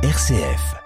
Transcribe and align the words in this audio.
RCF. 0.00 0.76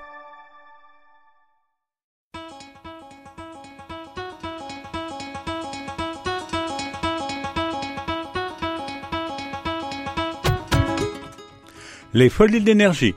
Les 12.15 12.31
folies 12.31 12.63
d'énergie. 12.63 13.15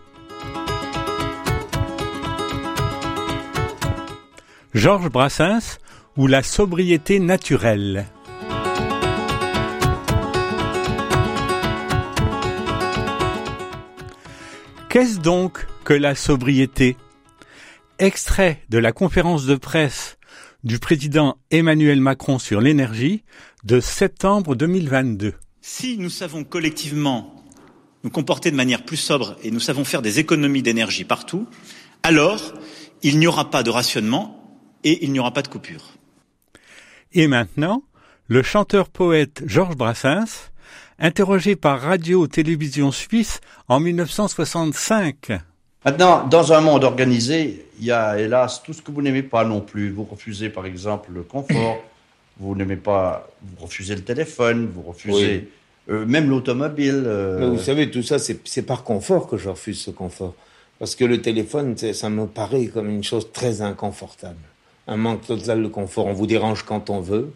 Georges 4.74 5.10
Brassens 5.10 5.78
ou 6.18 6.28
la 6.28 6.44
sobriété 6.44 7.20
naturelle. 7.20 8.06
Qu'est-ce 14.90 15.22
donc 15.22 15.66
que 15.86 15.94
la 15.94 16.16
sobriété 16.16 16.98
Extrait 18.00 18.64
de 18.70 18.80
la 18.80 18.92
conférence 18.92 19.46
de 19.46 19.56
presse 19.56 20.18
du 20.64 20.80
président 20.80 21.38
Emmanuel 21.52 22.02
Macron 22.02 22.40
sur 22.40 22.60
l'énergie 22.60 23.24
de 23.64 23.80
septembre 23.80 24.56
2022. 24.56 25.36
Si 25.62 25.98
nous 26.00 26.10
savons 26.10 26.44
collectivement 26.44 27.46
nous 28.04 28.10
comporter 28.10 28.50
de 28.50 28.56
manière 28.56 28.84
plus 28.84 28.98
sobre 28.98 29.38
et 29.44 29.52
nous 29.52 29.60
savons 29.60 29.86
faire 29.86 30.02
des 30.02 30.20
économies 30.20 30.64
d'énergie 30.64 31.06
partout, 31.06 31.48
alors 32.02 32.56
il 33.04 33.20
n'y 33.20 33.28
aura 33.28 33.52
pas 33.52 33.62
de 33.62 33.70
rationnement 33.70 34.60
et 34.84 35.06
il 35.06 35.12
n'y 35.12 35.20
aura 35.20 35.32
pas 35.32 35.44
de 35.44 35.48
coupure. 35.50 35.94
Et 37.14 37.28
maintenant, 37.28 37.84
le 38.28 38.42
chanteur-poète 38.42 39.44
Georges 39.46 39.78
Brassens, 39.78 40.50
interrogé 40.98 41.56
par 41.56 41.80
Radio-Télévision 41.80 42.92
Suisse 42.92 43.40
en 43.68 43.80
1965. 43.80 45.32
Maintenant, 45.86 46.26
dans 46.28 46.52
un 46.52 46.62
monde 46.62 46.84
organisé, 46.84 47.66
il 47.80 47.86
y 47.86 47.92
a 47.92 48.20
hélas 48.20 48.64
tout 48.64 48.74
ce 48.74 48.82
que 48.82 48.92
vous 48.92 49.02
n'aimez 49.04 49.22
pas 49.24 49.46
non 49.46 49.62
plus. 49.62 49.92
Vous 49.92 50.04
refusez 50.04 50.50
par 50.50 50.66
exemple 50.66 51.12
le 51.14 51.22
confort, 51.22 51.78
vous 52.40 52.56
n'aimez 52.56 52.76
pas, 52.78 53.30
vous 53.44 53.66
refusez 53.66 53.94
le 53.96 54.02
téléphone, 54.02 54.68
vous 54.74 54.82
refusez 54.82 55.48
euh, 55.90 56.06
même 56.06 56.30
l'automobile. 56.30 57.04
euh, 57.06 57.52
vous 57.52 57.60
savez, 57.60 57.92
tout 57.92 58.02
ça, 58.02 58.18
c'est 58.18 58.62
par 58.64 58.84
confort 58.84 59.28
que 59.28 59.38
je 59.38 59.50
refuse 59.50 59.80
ce 59.80 59.92
confort. 59.92 60.34
Parce 60.80 60.96
que 60.96 61.06
le 61.06 61.22
téléphone, 61.22 61.78
ça 61.78 62.10
me 62.10 62.26
paraît 62.26 62.66
comme 62.66 62.90
une 62.90 63.04
chose 63.04 63.32
très 63.32 63.62
inconfortable. 63.62 64.36
Un 64.88 64.98
manque 64.98 65.26
total 65.26 65.62
de 65.64 65.68
confort. 65.68 66.08
On 66.08 66.14
vous 66.14 66.28
dérange 66.28 66.64
quand 66.64 66.90
on 66.90 67.00
veut. 67.00 67.32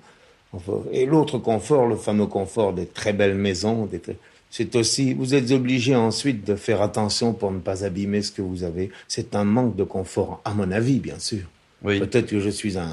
Et 0.92 1.06
l'autre 1.06 1.38
confort, 1.38 1.86
le 1.86 1.96
fameux 1.96 2.26
confort 2.26 2.74
des 2.74 2.88
très 2.88 3.14
belles 3.14 3.36
maisons, 3.36 3.86
des 3.86 4.00
très- 4.00 4.18
c'est 4.50 4.76
aussi, 4.76 5.14
vous 5.14 5.36
êtes 5.36 5.52
obligé 5.52 5.96
ensuite 5.96 6.46
de 6.46 6.56
faire 6.56 6.82
attention 6.82 7.34
pour 7.34 7.52
ne 7.52 7.60
pas 7.60 7.86
abîmer 7.86 8.22
ce 8.22 8.32
que 8.32 8.42
vous 8.42 8.64
avez. 8.64 8.90
C'est 9.08 9.36
un 9.36 9.44
manque 9.44 9.76
de 9.76 9.84
confort, 9.84 10.42
à 10.44 10.54
mon 10.54 10.72
avis, 10.72 11.00
bien 11.00 11.20
sûr. 11.20 11.44
Oui. 11.84 12.00
Peut-être 12.00 12.28
que 12.28 12.40
je 12.40 12.50
suis 12.50 12.78
un, 12.78 12.92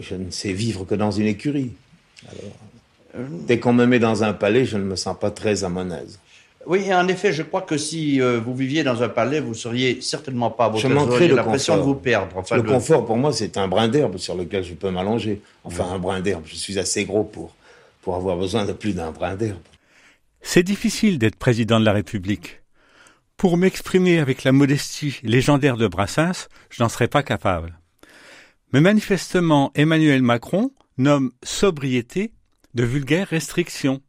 je 0.00 0.14
ne 0.14 0.30
sais 0.30 0.52
vivre 0.52 0.84
que 0.84 0.94
dans 0.94 1.10
une 1.10 1.26
écurie. 1.26 1.72
Alors, 2.26 3.26
dès 3.46 3.58
qu'on 3.58 3.72
me 3.72 3.84
met 3.86 3.98
dans 3.98 4.24
un 4.24 4.32
palais, 4.32 4.64
je 4.64 4.78
ne 4.78 4.84
me 4.84 4.96
sens 4.96 5.16
pas 5.18 5.30
très 5.30 5.64
à 5.64 5.68
mon 5.68 5.90
aise. 5.90 6.18
Oui, 6.66 6.84
et 6.86 6.94
en 6.94 7.08
effet, 7.08 7.32
je 7.32 7.42
crois 7.42 7.62
que 7.62 7.78
si 7.78 8.20
euh, 8.20 8.40
vous 8.44 8.54
viviez 8.54 8.82
dans 8.82 9.02
un 9.02 9.08
palais, 9.08 9.40
vous 9.40 9.54
seriez 9.54 10.00
certainement 10.00 10.50
pas 10.50 10.66
à 10.66 10.68
votre 10.68 10.82
Je 10.82 10.88
manquerais 10.88 11.28
l'impression 11.28 11.76
de 11.76 11.82
vous 11.82 11.94
perdre. 11.94 12.36
Enfin, 12.36 12.56
le 12.56 12.62
confort, 12.62 13.06
pour 13.06 13.16
moi, 13.16 13.32
c'est 13.32 13.56
un 13.56 13.68
brin 13.68 13.88
d'herbe 13.88 14.18
sur 14.18 14.34
lequel 14.34 14.64
je 14.64 14.74
peux 14.74 14.90
m'allonger. 14.90 15.40
Enfin, 15.64 15.86
un 15.92 15.98
brin 15.98 16.20
d'herbe. 16.20 16.42
Je 16.46 16.56
suis 16.56 16.78
assez 16.78 17.04
gros 17.04 17.24
pour, 17.24 17.54
pour 18.02 18.16
avoir 18.16 18.36
besoin 18.36 18.64
de 18.64 18.72
plus 18.72 18.94
d'un 18.94 19.12
brin 19.12 19.34
d'herbe. 19.34 19.58
C'est 20.40 20.62
difficile 20.62 21.18
d'être 21.18 21.36
président 21.36 21.80
de 21.80 21.84
la 21.84 21.92
République. 21.92 22.62
Pour 23.36 23.56
m'exprimer 23.56 24.18
avec 24.18 24.44
la 24.44 24.52
modestie 24.52 25.20
légendaire 25.22 25.76
de 25.76 25.86
Brassens, 25.86 26.48
je 26.70 26.82
n'en 26.82 26.88
serais 26.88 27.08
pas 27.08 27.22
capable. 27.22 27.78
Mais 28.72 28.80
manifestement, 28.80 29.70
Emmanuel 29.74 30.22
Macron 30.22 30.72
nomme 30.96 31.32
sobriété 31.42 32.32
de 32.74 32.84
vulgaire 32.84 33.28
restriction. 33.28 34.02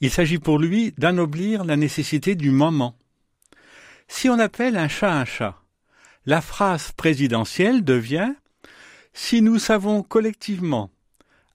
Il 0.00 0.10
s'agit 0.10 0.38
pour 0.38 0.58
lui 0.58 0.92
d'anoblir 0.98 1.64
la 1.64 1.76
nécessité 1.76 2.34
du 2.34 2.50
moment. 2.50 2.98
Si 4.08 4.28
on 4.28 4.38
appelle 4.38 4.76
un 4.76 4.88
chat 4.88 5.12
un 5.12 5.24
chat, 5.24 5.62
la 6.26 6.40
phrase 6.40 6.92
présidentielle 6.92 7.84
devient 7.84 8.34
Si 9.14 9.42
nous 9.42 9.58
savons 9.58 10.02
collectivement, 10.02 10.90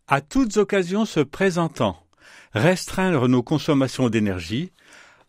à 0.08 0.22
toutes 0.22 0.58
occasions 0.58 1.06
se 1.06 1.20
présentant, 1.20 2.07
restreindre 2.54 3.28
nos 3.28 3.44
consommations 3.44 4.10
d'énergie, 4.10 4.72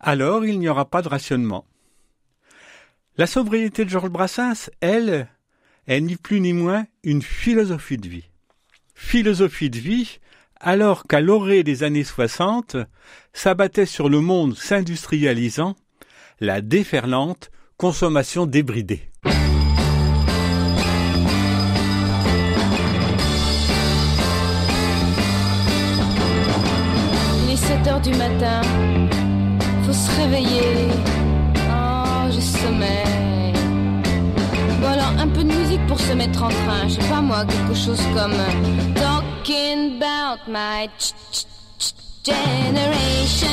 alors 0.01 0.45
il 0.45 0.59
n'y 0.59 0.69
aura 0.69 0.85
pas 0.85 1.03
de 1.03 1.09
rationnement. 1.09 1.65
La 3.17 3.27
sobriété 3.27 3.85
de 3.85 3.91
Georges 3.91 4.11
Brassens, 4.11 4.71
elle, 4.81 5.29
est 5.89 6.01
ni 6.01 6.17
plus 6.17 6.41
ni 6.41 6.53
moins 6.53 6.87
une 7.03 7.23
philosophie 7.23 7.97
de 7.97 8.09
vie. 8.09 8.31
Philosophie 8.95 9.71
de 9.71 9.79
vie, 9.79 10.19
alors 10.61 11.05
qu'à 11.05 11.21
l'orée 11.21 11.63
des 11.63 11.83
années 11.83 12.05
60 12.05 12.77
s'abattait 13.33 13.87
sur 13.87 14.09
le 14.09 14.21
monde 14.21 14.57
s'industrialisant 14.57 15.77
la 16.41 16.61
déferlante 16.61 17.51
consommation 17.77 18.47
débridée. 18.47 19.11
Matin, 28.17 28.61
faut 29.85 29.93
se 29.93 30.11
réveiller. 30.21 30.89
Oh, 31.71 32.29
j'ai 32.31 32.41
sommeil. 32.41 33.53
Bon 34.81 34.89
alors, 34.89 35.13
un 35.19 35.29
peu 35.29 35.43
de 35.45 35.53
musique 35.53 35.85
pour 35.87 35.99
se 36.01 36.13
mettre 36.13 36.43
en 36.43 36.49
train. 36.49 36.87
Je 36.89 36.95
sais 36.95 37.09
pas 37.09 37.21
moi, 37.21 37.45
quelque 37.45 37.75
chose 37.75 38.01
comme 38.15 38.33
Talking 38.95 40.01
about 40.01 40.41
my 40.49 40.89
ch- 40.99 41.15
ch- 41.79 41.95
generation. 42.25 43.49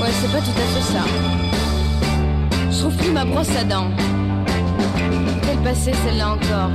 Ouais, 0.00 0.10
c'est 0.20 0.32
pas 0.32 0.40
tout 0.40 0.58
à 0.64 0.66
fait 0.74 0.92
ça. 0.92 1.04
Je 2.70 2.78
trouve 2.80 2.96
plus 2.96 3.10
ma 3.12 3.24
brosse 3.24 3.56
à 3.58 3.64
dents. 3.64 3.90
Quelle 5.42 5.58
passée 5.58 5.92
celle-là 6.04 6.30
encore 6.32 6.70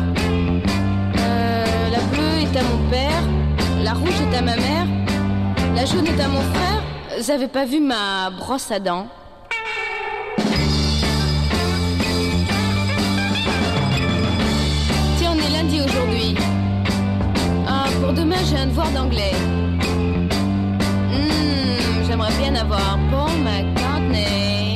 Euh, 1.19 1.89
La 1.91 2.00
bleue 2.12 2.41
est 2.41 2.57
à 2.57 2.63
mon 2.63 2.89
père, 2.89 3.22
la 3.83 3.94
rouge 3.94 4.19
est 4.22 4.35
à 4.38 4.41
ma 4.41 4.56
mère, 4.56 4.85
la 5.75 5.81
est 5.83 6.19
à 6.19 6.27
mon 6.27 6.41
frère. 6.41 6.83
Avez 7.29 7.47
pas 7.47 7.65
vu 7.65 7.79
ma 7.79 8.29
brosse 8.31 8.71
à 8.71 8.79
dents 8.79 9.07
Tiens, 15.17 15.33
on 15.35 15.39
est 15.39 15.51
lundi 15.51 15.81
aujourd'hui. 15.81 16.35
Ah, 17.67 17.85
pour 18.01 18.13
demain, 18.13 18.37
j'ai 18.49 18.57
un 18.57 18.67
devoir 18.67 18.89
d'anglais. 18.91 19.33
Hmm, 21.11 22.05
J'aimerais 22.07 22.33
bien 22.39 22.55
avoir 22.55 22.97
Paul 23.11 23.31
McCartney 23.43 24.75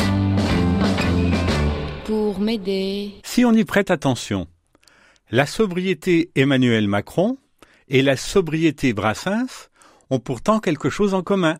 pour 2.06 2.40
m'aider. 2.40 3.14
Si 3.24 3.44
on 3.44 3.54
y 3.54 3.64
prête 3.66 3.90
attention, 3.92 4.48
la 5.32 5.46
sobriété 5.46 6.30
Emmanuel 6.36 6.88
Macron 6.88 7.38
et 7.88 8.02
la 8.02 8.18
sobriété 8.18 8.94
Brassens 8.94 9.70
ont 10.10 10.20
pourtant 10.20 10.60
quelque 10.60 10.90
chose 10.90 11.14
en 11.14 11.24
commun. 11.24 11.58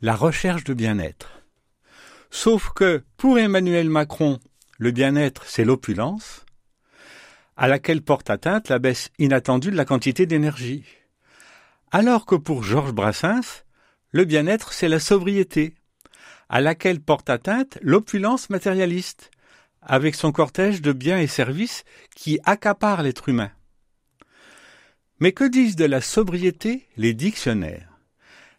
La 0.00 0.14
recherche 0.14 0.64
de 0.64 0.74
bien-être. 0.74 1.42
Sauf 2.30 2.70
que, 2.74 3.04
pour 3.16 3.38
Emmanuel 3.38 3.88
Macron, 3.88 4.38
le 4.78 4.90
bien-être, 4.90 5.44
c'est 5.46 5.64
l'opulence, 5.64 6.44
à 7.56 7.66
laquelle 7.66 8.02
porte 8.02 8.30
atteinte 8.30 8.68
la 8.68 8.78
baisse 8.78 9.10
inattendue 9.18 9.70
de 9.70 9.76
la 9.76 9.84
quantité 9.84 10.26
d'énergie. 10.26 10.84
Alors 11.90 12.26
que 12.26 12.36
pour 12.36 12.62
Georges 12.62 12.92
Brassens, 12.92 13.64
le 14.12 14.24
bien-être, 14.24 14.72
c'est 14.72 14.88
la 14.88 15.00
sobriété, 15.00 15.74
à 16.48 16.60
laquelle 16.60 17.00
porte 17.00 17.30
atteinte 17.30 17.78
l'opulence 17.82 18.50
matérialiste, 18.50 19.30
avec 19.82 20.14
son 20.14 20.32
cortège 20.32 20.82
de 20.82 20.92
biens 20.92 21.18
et 21.18 21.26
services 21.26 21.84
qui 22.14 22.38
accapare 22.44 23.02
l'être 23.02 23.28
humain. 23.28 23.50
Mais 25.20 25.32
que 25.32 25.44
disent 25.44 25.76
de 25.76 25.84
la 25.84 26.00
sobriété 26.00 26.86
les 26.96 27.14
dictionnaires? 27.14 27.98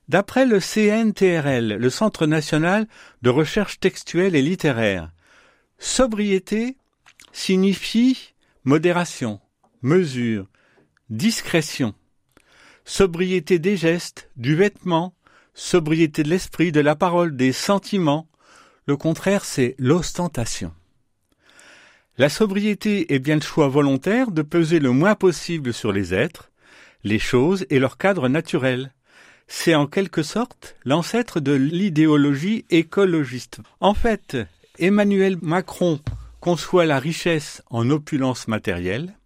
D'après 0.09 0.45
le 0.45 0.59
CNTRL, 0.59 1.75
le 1.75 1.89
Centre 1.89 2.25
national 2.25 2.87
de 3.21 3.29
recherche 3.29 3.79
textuelle 3.79 4.35
et 4.35 4.41
littéraire, 4.41 5.11
sobriété 5.77 6.77
signifie 7.31 8.33
modération, 8.63 9.39
mesure, 9.81 10.47
discrétion, 11.09 11.93
sobriété 12.85 13.59
des 13.59 13.77
gestes, 13.77 14.29
du 14.35 14.55
vêtement, 14.55 15.13
sobriété 15.53 16.23
de 16.23 16.29
l'esprit, 16.29 16.71
de 16.71 16.79
la 16.79 16.95
parole, 16.95 17.35
des 17.35 17.51
sentiments. 17.51 18.27
Le 18.85 18.97
contraire, 18.97 19.45
c'est 19.45 19.75
l'ostentation. 19.77 20.73
La 22.17 22.29
sobriété 22.29 23.13
est 23.13 23.19
bien 23.19 23.35
le 23.35 23.41
choix 23.41 23.67
volontaire 23.67 24.31
de 24.31 24.41
peser 24.41 24.79
le 24.79 24.91
moins 24.91 25.15
possible 25.15 25.73
sur 25.73 25.91
les 25.91 26.13
êtres, 26.13 26.48
les 27.03 27.19
choses 27.19 27.65
et 27.69 27.79
leur 27.79 27.97
cadre 27.97 28.27
naturel. 28.27 28.93
C'est 29.47 29.75
en 29.75 29.87
quelque 29.87 30.23
sorte 30.23 30.75
l'ancêtre 30.85 31.39
de 31.39 31.53
l'idéologie 31.53 32.65
écologiste. 32.69 33.59
En 33.79 33.93
fait, 33.93 34.37
Emmanuel 34.77 35.37
Macron 35.41 35.99
conçoit 36.39 36.85
la 36.85 36.99
richesse 36.99 37.63
en 37.69 37.89
opulence 37.89 38.47
matérielle, 38.47 39.17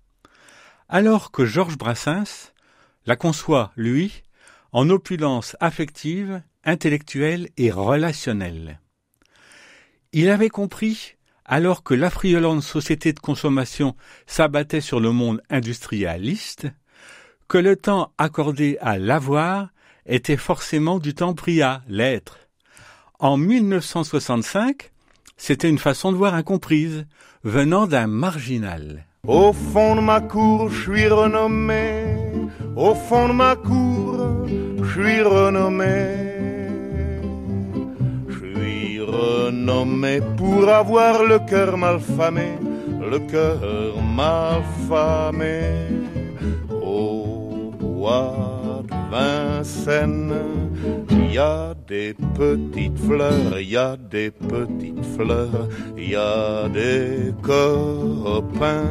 alors 0.90 1.32
que 1.32 1.46
Georges 1.46 1.78
Brassens 1.78 2.54
la 3.06 3.16
conçoit, 3.16 3.72
lui, 3.76 4.24
en 4.72 4.90
opulence 4.90 5.56
affective, 5.60 6.42
intellectuelle 6.64 7.50
et 7.58 7.72
relationnelle. 7.72 8.80
Il 10.14 10.30
avait 10.30 10.50
compris, 10.50 11.16
alors 11.46 11.84
que 11.84 11.94
l'affriolante 11.94 12.64
société 12.64 13.12
de 13.14 13.20
consommation 13.20 13.96
s'abattait 14.26 14.82
sur 14.82 15.00
le 15.00 15.12
monde 15.12 15.42
industrialiste, 15.50 16.68
que 17.48 17.58
le 17.58 17.76
temps 17.76 18.12
accordé 18.18 18.78
à 18.82 18.98
l'avoir 18.98 19.70
était 20.06 20.38
forcément 20.38 21.00
du 21.00 21.14
temps 21.14 21.34
pris 21.34 21.62
à 21.62 21.82
l'être. 21.88 22.38
En 23.20 23.38
1965, 23.38 24.92
c'était 25.38 25.70
une 25.70 25.78
façon 25.78 26.12
de 26.12 26.18
voir 26.18 26.34
incomprise, 26.34 27.06
venant 27.44 27.88
d'un 27.88 28.08
marginal. 28.08 29.06
Au 29.28 29.54
fond 29.54 29.96
de 29.96 30.02
ma 30.02 30.20
cour, 30.20 30.70
je 30.70 30.82
suis 30.82 31.08
renommé. 31.08 32.06
Au 32.76 32.94
fond 32.94 33.30
de 33.30 33.34
ma 33.34 33.56
cour, 33.56 34.46
je 34.84 35.02
suis 35.02 35.22
renommé. 35.22 36.34
Je 38.28 38.38
suis 38.40 39.00
renommé 39.00 40.20
pour 40.38 40.68
avoir 40.68 41.24
le 41.24 41.40
cœur 41.40 41.78
mal 41.78 42.00
famé, 42.00 42.58
le 43.12 43.20
cœur 43.20 44.02
mal 44.02 44.62
famé. 44.90 46.13
Au 46.94 47.72
bois 47.80 48.84
de 48.88 48.96
Vincennes, 49.12 50.34
il 51.10 51.34
y 51.34 51.38
a 51.40 51.74
des 51.88 52.14
petites 52.38 53.00
fleurs, 53.00 53.60
il 53.60 53.70
y 53.70 53.78
a 53.78 53.98
des 53.98 54.30
petites 54.30 55.06
fleurs, 55.16 55.68
il 55.98 56.12
y 56.12 56.16
a 56.16 56.70
des 56.70 57.34
copains. 57.42 58.84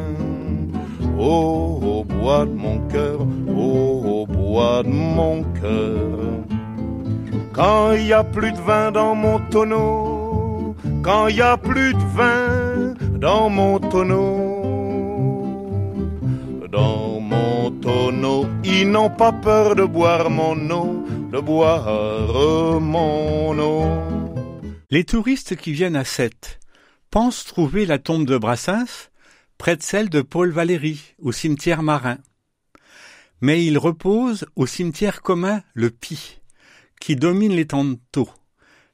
Oh, 1.17 1.79
au 1.81 2.03
bois 2.03 2.45
de 2.45 2.55
mon 2.65 2.79
cœur, 2.89 3.19
oh, 3.55 4.01
au 4.15 4.25
bois 4.25 4.83
de 4.83 4.89
mon 4.89 5.43
cœur. 5.61 6.19
Quand 7.53 7.93
il 7.93 8.07
y 8.07 8.13
a 8.13 8.23
plus 8.23 8.51
de 8.51 8.57
vin 8.57 8.91
dans 8.91 9.15
mon 9.15 9.39
tonneau, 9.51 10.75
quand 11.03 11.27
il 11.27 11.37
y 11.37 11.41
a 11.41 11.55
plus 11.55 11.93
de 11.93 12.05
vin 12.17 12.95
dans 13.19 13.49
mon 13.49 13.79
tonneau, 13.79 14.63
dans 16.71 17.02
ils 18.63 18.89
n'ont 18.89 19.09
pas 19.09 19.31
peur 19.31 19.75
de 19.75 19.83
boire 19.83 20.29
mon 20.29 20.69
eau, 20.71 21.05
de 21.31 21.39
boire 21.39 22.79
mon 22.81 23.57
eau. 23.57 23.85
Les 24.89 25.05
touristes 25.05 25.55
qui 25.55 25.71
viennent 25.71 25.95
à 25.95 26.03
Sète 26.03 26.59
pensent 27.11 27.45
trouver 27.45 27.85
la 27.85 27.99
tombe 27.99 28.25
de 28.25 28.37
Brassens 28.37 29.09
près 29.57 29.77
de 29.77 29.83
celle 29.83 30.09
de 30.09 30.21
Paul 30.21 30.51
Valéry, 30.51 31.15
au 31.19 31.31
cimetière 31.31 31.83
marin. 31.83 32.17
Mais 33.39 33.65
il 33.65 33.77
repose 33.77 34.45
au 34.55 34.65
cimetière 34.65 35.21
commun 35.21 35.61
le 35.73 35.89
Pi, 35.89 36.41
qui 36.99 37.15
domine 37.15 37.53
les 37.53 37.67
tantôt. 37.67 38.29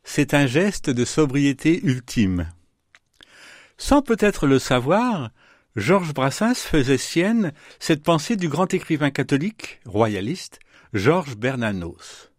C'est 0.04 0.34
un 0.34 0.46
geste 0.46 0.90
de 0.90 1.06
sobriété 1.06 1.80
ultime. 1.84 2.50
Sans 3.78 4.02
peut-être 4.02 4.46
le 4.46 4.60
savoir, 4.60 5.32
Georges 5.80 6.14
Brassens 6.14 6.56
faisait 6.56 6.98
sienne 6.98 7.54
cette 7.80 8.04
pensée 8.04 8.36
du 8.36 8.50
grand 8.50 8.74
écrivain 8.74 9.12
catholique, 9.12 9.80
royaliste, 9.86 10.60
Georges 10.94 11.38
Bernanos. 11.38 12.31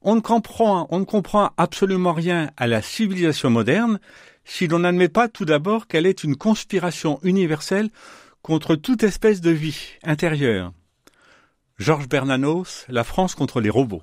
On 0.00 0.16
ne 0.16 0.20
comprend, 0.20 0.88
on 0.90 0.98
ne 0.98 1.04
comprend 1.04 1.52
absolument 1.56 2.12
rien 2.12 2.50
à 2.56 2.66
la 2.66 2.82
civilisation 2.82 3.48
moderne 3.48 4.00
si 4.44 4.66
l'on 4.66 4.80
n'admet 4.80 5.08
pas 5.08 5.28
tout 5.28 5.44
d'abord 5.44 5.86
qu'elle 5.86 6.04
est 6.04 6.24
une 6.24 6.34
conspiration 6.34 7.20
universelle 7.22 7.90
contre 8.42 8.74
toute 8.74 9.04
espèce 9.04 9.40
de 9.40 9.50
vie 9.50 9.92
intérieure. 10.02 10.72
Georges 11.78 12.08
Bernanos, 12.08 12.86
La 12.88 13.04
France 13.04 13.36
contre 13.36 13.60
les 13.60 13.70
robots. 13.70 14.02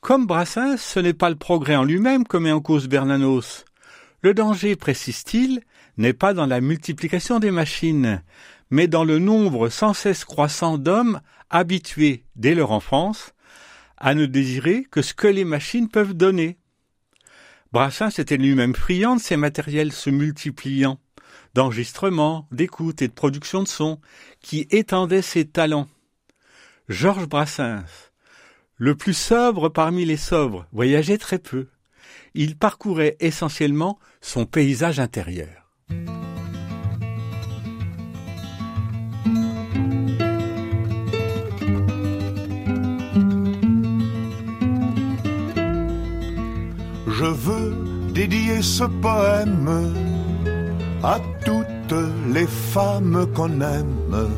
Comme 0.00 0.26
Brassens, 0.26 0.76
ce 0.76 1.00
n'est 1.00 1.14
pas 1.14 1.30
le 1.30 1.36
progrès 1.36 1.74
en 1.74 1.84
lui-même 1.84 2.28
que 2.28 2.36
met 2.36 2.52
en 2.52 2.60
cause 2.60 2.86
Bernanos. 2.86 3.64
Le 4.20 4.34
danger, 4.34 4.76
précise-t-il, 4.76 5.62
n'est 5.96 6.12
pas 6.12 6.34
dans 6.34 6.46
la 6.46 6.60
multiplication 6.60 7.38
des 7.38 7.50
machines, 7.50 8.22
mais 8.70 8.88
dans 8.88 9.04
le 9.04 9.18
nombre 9.18 9.68
sans 9.68 9.94
cesse 9.94 10.24
croissant 10.24 10.78
d'hommes 10.78 11.20
habitués, 11.50 12.24
dès 12.36 12.54
leur 12.54 12.70
enfance, 12.70 13.34
à 13.98 14.14
ne 14.14 14.26
désirer 14.26 14.86
que 14.90 15.02
ce 15.02 15.14
que 15.14 15.28
les 15.28 15.44
machines 15.44 15.88
peuvent 15.88 16.14
donner. 16.14 16.58
Brassens 17.72 18.18
était 18.18 18.36
lui-même 18.36 18.74
friand 18.74 19.16
de 19.16 19.20
ces 19.20 19.36
matériels 19.36 19.92
se 19.92 20.10
multipliant, 20.10 20.98
d'enregistrement, 21.54 22.48
d'écoute 22.50 23.02
et 23.02 23.08
de 23.08 23.12
production 23.12 23.62
de 23.62 23.68
son, 23.68 24.00
qui 24.40 24.66
étendaient 24.70 25.22
ses 25.22 25.46
talents. 25.46 25.88
Georges 26.88 27.28
Brassens, 27.28 27.84
le 28.76 28.96
plus 28.96 29.16
sobre 29.16 29.68
parmi 29.68 30.04
les 30.04 30.16
sobres, 30.16 30.66
voyageait 30.72 31.18
très 31.18 31.38
peu. 31.38 31.68
Il 32.34 32.56
parcourait 32.56 33.16
essentiellement 33.20 33.98
son 34.20 34.46
paysage 34.46 34.98
intérieur. 34.98 35.61
Je 47.22 47.24
veux 47.24 47.74
dédier 48.14 48.62
ce 48.62 48.84
poème 48.84 49.92
à 51.02 51.18
toutes 51.44 52.00
les 52.34 52.46
femmes 52.46 53.26
qu'on 53.34 53.60
aime. 53.60 54.28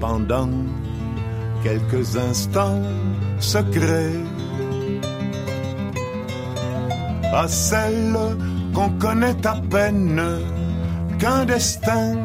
Pendant 0.00 0.48
quelques 1.62 2.16
instants 2.16 2.82
secrets 3.38 4.18
à 7.32 7.46
celles 7.46 8.16
qu'on 8.74 8.90
connaît 8.98 9.46
à 9.46 9.56
peine 9.70 10.22
qu'un 11.18 11.44
destin 11.44 12.16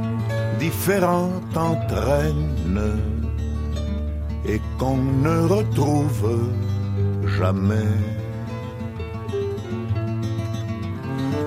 différent 0.59 1.30
entraîne 1.56 3.00
et 4.47 4.62
qu'on 4.77 4.97
ne 4.97 5.47
retrouve 5.47 6.51
jamais. 7.38 7.94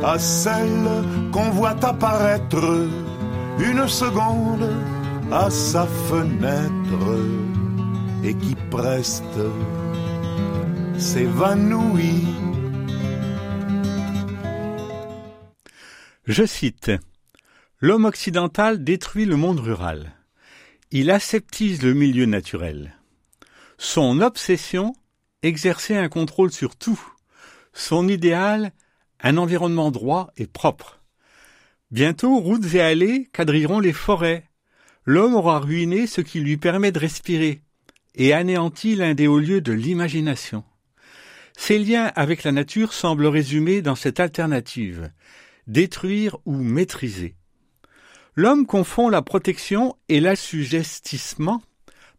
À 0.02 0.18
celles 0.18 1.04
qu'on 1.32 1.50
voit 1.50 1.76
apparaître 1.82 2.88
une 3.58 3.88
seconde 3.88 4.70
à 5.32 5.50
sa 5.50 5.86
fenêtre 5.86 7.10
et 8.24 8.34
qui 8.34 8.56
preste 8.70 9.40
s'évanouit. 10.96 12.37
Je 16.28 16.44
cite 16.44 16.90
L'homme 17.80 18.04
occidental 18.04 18.84
détruit 18.84 19.24
le 19.24 19.36
monde 19.36 19.60
rural. 19.60 20.12
Il 20.90 21.10
aseptise 21.10 21.82
le 21.82 21.94
milieu 21.94 22.26
naturel. 22.26 22.98
Son 23.78 24.20
obsession, 24.20 24.94
exercer 25.42 25.96
un 25.96 26.10
contrôle 26.10 26.52
sur 26.52 26.76
tout. 26.76 27.00
Son 27.72 28.08
idéal, 28.08 28.72
un 29.22 29.38
environnement 29.38 29.90
droit 29.90 30.30
et 30.36 30.46
propre. 30.46 31.00
Bientôt, 31.90 32.36
routes 32.36 32.74
et 32.74 32.82
allées 32.82 33.30
quadriront 33.32 33.80
les 33.80 33.94
forêts. 33.94 34.44
L'homme 35.06 35.34
aura 35.34 35.60
ruiné 35.60 36.06
ce 36.06 36.20
qui 36.20 36.40
lui 36.40 36.58
permet 36.58 36.92
de 36.92 36.98
respirer 36.98 37.62
et 38.16 38.34
anéanti 38.34 38.96
l'un 38.96 39.14
des 39.14 39.28
hauts 39.28 39.38
lieux 39.38 39.62
de 39.62 39.72
l'imagination. 39.72 40.62
Ses 41.56 41.78
liens 41.78 42.12
avec 42.16 42.44
la 42.44 42.52
nature 42.52 42.92
semblent 42.92 43.28
résumés 43.28 43.80
dans 43.80 43.94
cette 43.94 44.20
alternative 44.20 45.10
détruire 45.68 46.36
ou 46.44 46.56
maîtriser. 46.56 47.36
L'homme 48.34 48.66
confond 48.66 49.08
la 49.08 49.22
protection 49.22 49.96
et 50.08 50.20
l'assujettissement 50.20 51.62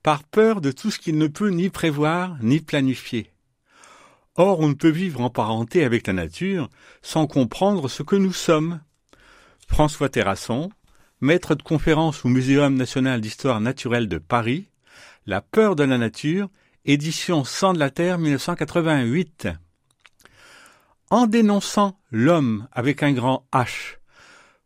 par 0.04 0.24
peur 0.24 0.62
de 0.62 0.72
tout 0.72 0.92
ce 0.92 1.00
qu'il 1.00 1.18
ne 1.18 1.28
peut 1.28 1.50
ni 1.50 1.70
prévoir 1.70 2.38
ni 2.42 2.60
planifier. 2.62 3.32
Or, 4.36 4.62
on 4.62 4.70
ne 4.70 4.74
peut 4.74 4.90
vivre 4.90 5.20
en 5.20 5.30
parenté 5.30 5.84
avec 5.84 6.08
la 6.08 6.14
nature 6.14 6.70
sans 7.02 7.28
comprendre 7.28 7.90
ce 7.90 8.04
que 8.04 8.16
nous 8.16 8.32
sommes. 8.32 8.80
François 9.68 10.10
Terrasson, 10.10 10.70
maître 11.20 11.56
de 11.56 11.64
conférence 11.64 12.24
au 12.24 12.30
Muséum 12.30 12.76
national 12.76 13.20
d'histoire 13.20 13.60
naturelle 13.60 14.08
de 14.08 14.18
Paris, 14.18 14.70
La 15.26 15.42
peur 15.42 15.76
de 15.76 15.84
la 15.84 15.98
nature, 15.98 16.50
édition 16.86 17.44
Sang 17.44 17.74
de 17.74 17.80
la 17.80 17.90
Terre 17.90 18.18
1988. 18.18 19.50
En 21.12 21.26
dénonçant 21.26 22.00
l'homme 22.12 22.68
avec 22.72 23.02
un 23.02 23.14
grand 23.14 23.48
H, 23.52 23.98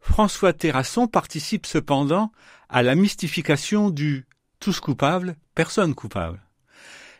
François 0.01 0.51
Terrasson 0.51 1.07
participe 1.07 1.65
cependant 1.65 2.33
à 2.67 2.83
la 2.83 2.95
mystification 2.95 3.89
du 3.89 4.25
tous 4.59 4.81
coupables, 4.81 5.38
personne 5.55 5.95
coupable. 5.95 6.41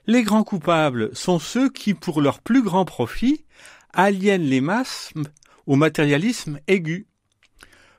Les 0.08 0.24
grands 0.24 0.44
coupables 0.44 1.16
sont 1.16 1.40
ceux 1.40 1.70
qui, 1.70 1.94
pour 1.94 2.20
leur 2.20 2.42
plus 2.42 2.62
grand 2.62 2.84
profit, 2.84 3.46
aliènent 3.94 4.44
les 4.44 4.60
masses 4.60 5.14
au 5.68 5.78
matérialisme 5.78 6.60
aigu. 6.68 7.08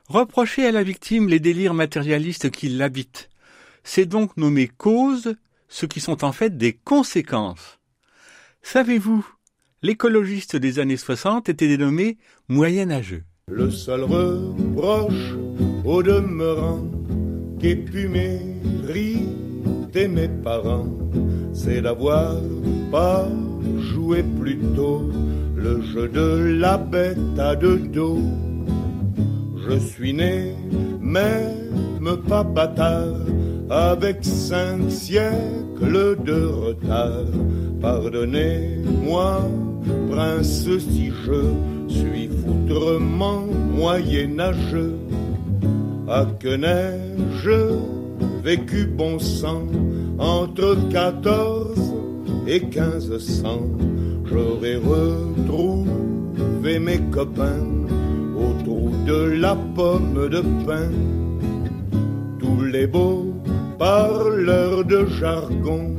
Reprocher 0.07 0.67
à 0.67 0.71
la 0.71 0.83
victime 0.83 1.27
les 1.27 1.39
délires 1.39 1.73
matérialistes 1.73 2.51
qui 2.51 2.69
l'habitent, 2.69 3.31
c'est 3.83 4.05
donc 4.05 4.37
nommer 4.37 4.67
cause 4.67 5.35
ce 5.69 5.87
qui 5.87 6.01
sont 6.01 6.23
en 6.23 6.31
fait 6.31 6.55
des 6.55 6.73
conséquences. 6.73 7.79
Savez-vous, 8.61 9.25
l'écologiste 9.85 10.55
des 10.55 10.79
années 10.79 10.97
60 10.97 11.47
était 11.47 11.67
dénommé 11.67 12.17
moyenâgeux. 12.47 13.23
Le 13.51 13.69
seul 13.69 14.01
reproche 14.01 15.35
au 15.85 16.01
demeurant 16.01 16.83
qu'ait 17.59 17.75
pu 17.75 18.07
mériter 18.07 20.07
mes 20.07 20.27
parents, 20.27 20.87
c'est 21.53 21.83
d'avoir 21.83 22.33
pas 22.91 23.27
joué 23.93 24.23
plus 24.41 24.57
tôt 24.75 25.11
le 25.55 25.83
jeu 25.83 26.07
de 26.07 26.57
la 26.59 26.77
bête 26.77 27.37
à 27.37 27.55
deux 27.55 27.77
dos. 27.77 28.19
Je 29.69 29.77
suis 29.77 30.13
né, 30.13 30.55
même 30.99 32.17
pas 32.27 32.43
bâtard, 32.43 33.19
avec 33.69 34.23
cinq 34.23 34.89
siècles 34.89 36.17
de 36.23 36.45
retard. 36.45 37.25
Pardonnez-moi, 37.81 39.41
prince, 40.09 40.67
si 40.79 41.11
je 41.25 41.53
suis 41.87 42.27
foutrement 42.27 43.45
moyenâgeux. 43.75 44.97
À 46.07 46.25
que 46.39 46.55
neige 46.55 47.49
vécu 48.43 48.85
bon 48.85 49.17
sang 49.17 49.67
entre 50.19 50.77
quatorze 50.91 51.93
et 52.47 52.61
quinze 52.61 53.17
cents? 53.17 53.69
J'aurais 54.25 54.75
retrouvé 54.75 55.85
mes 56.79 56.99
copains 57.11 57.67
autour 58.35 58.91
de 59.07 59.31
la 59.41 59.55
pomme 59.75 60.29
de 60.29 60.41
pin. 60.65 60.91
Tous 62.39 62.63
les 62.63 62.87
beaux 62.87 63.33
parleurs 63.79 64.85
de 64.85 65.05
jargon, 65.19 65.95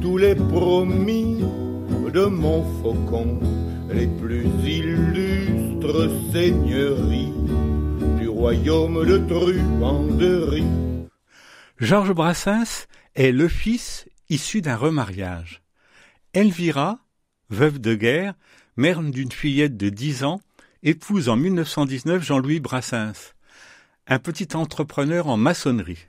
tous 0.00 0.16
les 0.16 0.34
promis 0.34 1.38
de 2.14 2.26
mon 2.26 2.62
faucon, 2.80 3.40
les 3.92 4.06
plus 4.06 4.46
illustres 4.64 6.08
seigneuries 6.32 7.32
du 8.20 8.28
royaume 8.28 9.04
de 9.04 9.18
Truanderie. 9.18 10.62
Georges 11.80 12.12
Brassens 12.12 12.86
est 13.16 13.32
le 13.32 13.48
fils 13.48 14.06
issu 14.28 14.60
d'un 14.60 14.76
remariage. 14.76 15.62
Elvira, 16.34 17.00
veuve 17.50 17.80
de 17.80 17.96
guerre, 17.96 18.34
mère 18.76 19.02
d'une 19.02 19.32
fillette 19.32 19.76
de 19.76 19.88
dix 19.88 20.22
ans, 20.22 20.40
épouse 20.84 21.28
en 21.28 21.34
1919 21.34 22.22
Jean-Louis 22.22 22.60
Brassens, 22.60 23.34
un 24.06 24.20
petit 24.20 24.54
entrepreneur 24.54 25.26
en 25.26 25.36
maçonnerie. 25.36 26.06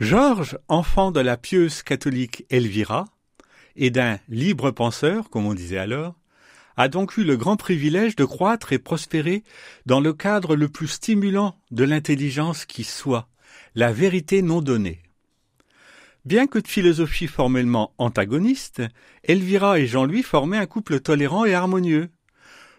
Georges, 0.00 0.56
enfant 0.68 1.10
de 1.10 1.20
la 1.20 1.36
pieuse 1.36 1.82
catholique 1.82 2.46
Elvira 2.48 3.13
et 3.76 3.90
d'un 3.90 4.18
libre 4.28 4.70
penseur, 4.70 5.30
comme 5.30 5.46
on 5.46 5.54
disait 5.54 5.78
alors, 5.78 6.14
a 6.76 6.88
donc 6.88 7.16
eu 7.16 7.24
le 7.24 7.36
grand 7.36 7.56
privilège 7.56 8.16
de 8.16 8.24
croître 8.24 8.72
et 8.72 8.78
prospérer 8.78 9.44
dans 9.86 10.00
le 10.00 10.12
cadre 10.12 10.56
le 10.56 10.68
plus 10.68 10.88
stimulant 10.88 11.56
de 11.70 11.84
l'intelligence 11.84 12.64
qui 12.64 12.84
soit, 12.84 13.28
la 13.74 13.92
vérité 13.92 14.42
non 14.42 14.60
donnée. 14.60 15.00
Bien 16.24 16.46
que 16.46 16.58
de 16.58 16.66
philosophie 16.66 17.26
formellement 17.26 17.92
antagoniste, 17.98 18.82
Elvira 19.24 19.78
et 19.78 19.86
Jean-Louis 19.86 20.22
formaient 20.22 20.58
un 20.58 20.66
couple 20.66 21.00
tolérant 21.00 21.44
et 21.44 21.54
harmonieux. 21.54 22.08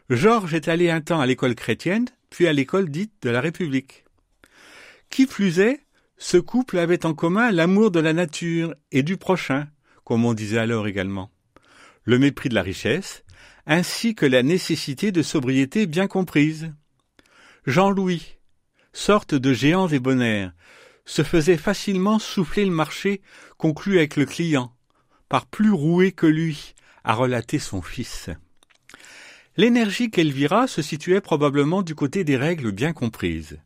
Georges 0.09 0.55
est 0.55 0.67
allé 0.67 0.89
un 0.89 1.01
temps 1.01 1.21
à 1.21 1.27
l'école 1.27 1.55
chrétienne, 1.55 2.07
puis 2.31 2.47
à 2.47 2.53
l'école 2.53 2.89
dite 2.89 3.13
de 3.21 3.29
la 3.29 3.41
République. 3.41 4.03
Qui 5.09 5.27
plus 5.27 5.59
est, 5.59 5.79
ce 6.17 6.37
couple 6.37 6.79
avait 6.79 7.05
en 7.05 7.13
commun 7.13 7.51
l'amour 7.51 7.91
de 7.91 7.99
la 7.99 8.13
nature 8.13 8.73
et 8.91 9.03
du 9.03 9.17
prochain, 9.17 9.67
comme 10.05 10.23
on 10.23 10.33
disait 10.33 10.59
alors 10.59 10.87
également, 10.87 11.29
le 12.03 12.17
mépris 12.17 12.47
de 12.47 12.55
la 12.55 12.61
richesse, 12.61 13.25
ainsi 13.65 14.15
que 14.15 14.25
la 14.25 14.43
nécessité 14.43 15.11
de 15.11 15.23
sobriété 15.23 15.87
bien 15.87 16.07
comprise. 16.07 16.71
Jean-Louis, 17.65 18.37
sorte 18.93 19.35
de 19.35 19.51
géant 19.51 19.87
débonnaire, 19.87 20.53
se 21.05 21.23
faisait 21.23 21.57
facilement 21.57 22.19
souffler 22.19 22.65
le 22.65 22.71
marché 22.71 23.21
conclu 23.57 23.97
avec 23.97 24.15
le 24.15 24.25
client, 24.25 24.73
par 25.27 25.47
plus 25.47 25.71
roué 25.71 26.11
que 26.11 26.27
lui, 26.27 26.75
a 27.03 27.13
relaté 27.13 27.59
son 27.59 27.81
fils. 27.81 28.29
L'énergie 29.57 30.11
qu'Elvira 30.11 30.67
se 30.67 30.81
situait 30.81 31.21
probablement 31.21 31.81
du 31.81 31.95
côté 31.95 32.23
des 32.23 32.37
règles 32.37 32.71
bien 32.71 32.93
comprises. 32.93 33.59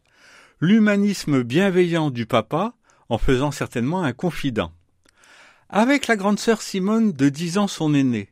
L'humanisme 0.62 1.44
bienveillant 1.44 2.12
du 2.12 2.26
papa 2.26 2.74
en 3.10 3.18
faisant 3.18 3.52
certainement 3.52 4.04
un 4.04 4.14
confident. 4.14 4.72
Avec 5.72 6.08
la 6.08 6.16
grande 6.16 6.40
sœur 6.40 6.64
Simone 6.64 7.12
de 7.12 7.30
dix 7.30 7.60
ans 7.60 7.68
son 7.68 7.94
aîné, 7.94 8.30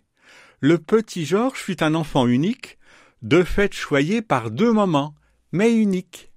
le 0.60 0.79
petit 0.79 1.24
Georges 1.24 1.60
fut 1.60 1.84
un 1.84 1.94
enfant 1.94 2.25
unique, 2.25 2.79
de 3.22 3.44
fait 3.44 3.75
choyé 3.75 4.24
par 4.24 4.50
deux 4.50 4.74
mamans, 4.74 5.13
mais 5.51 5.72
unique. 5.72 6.32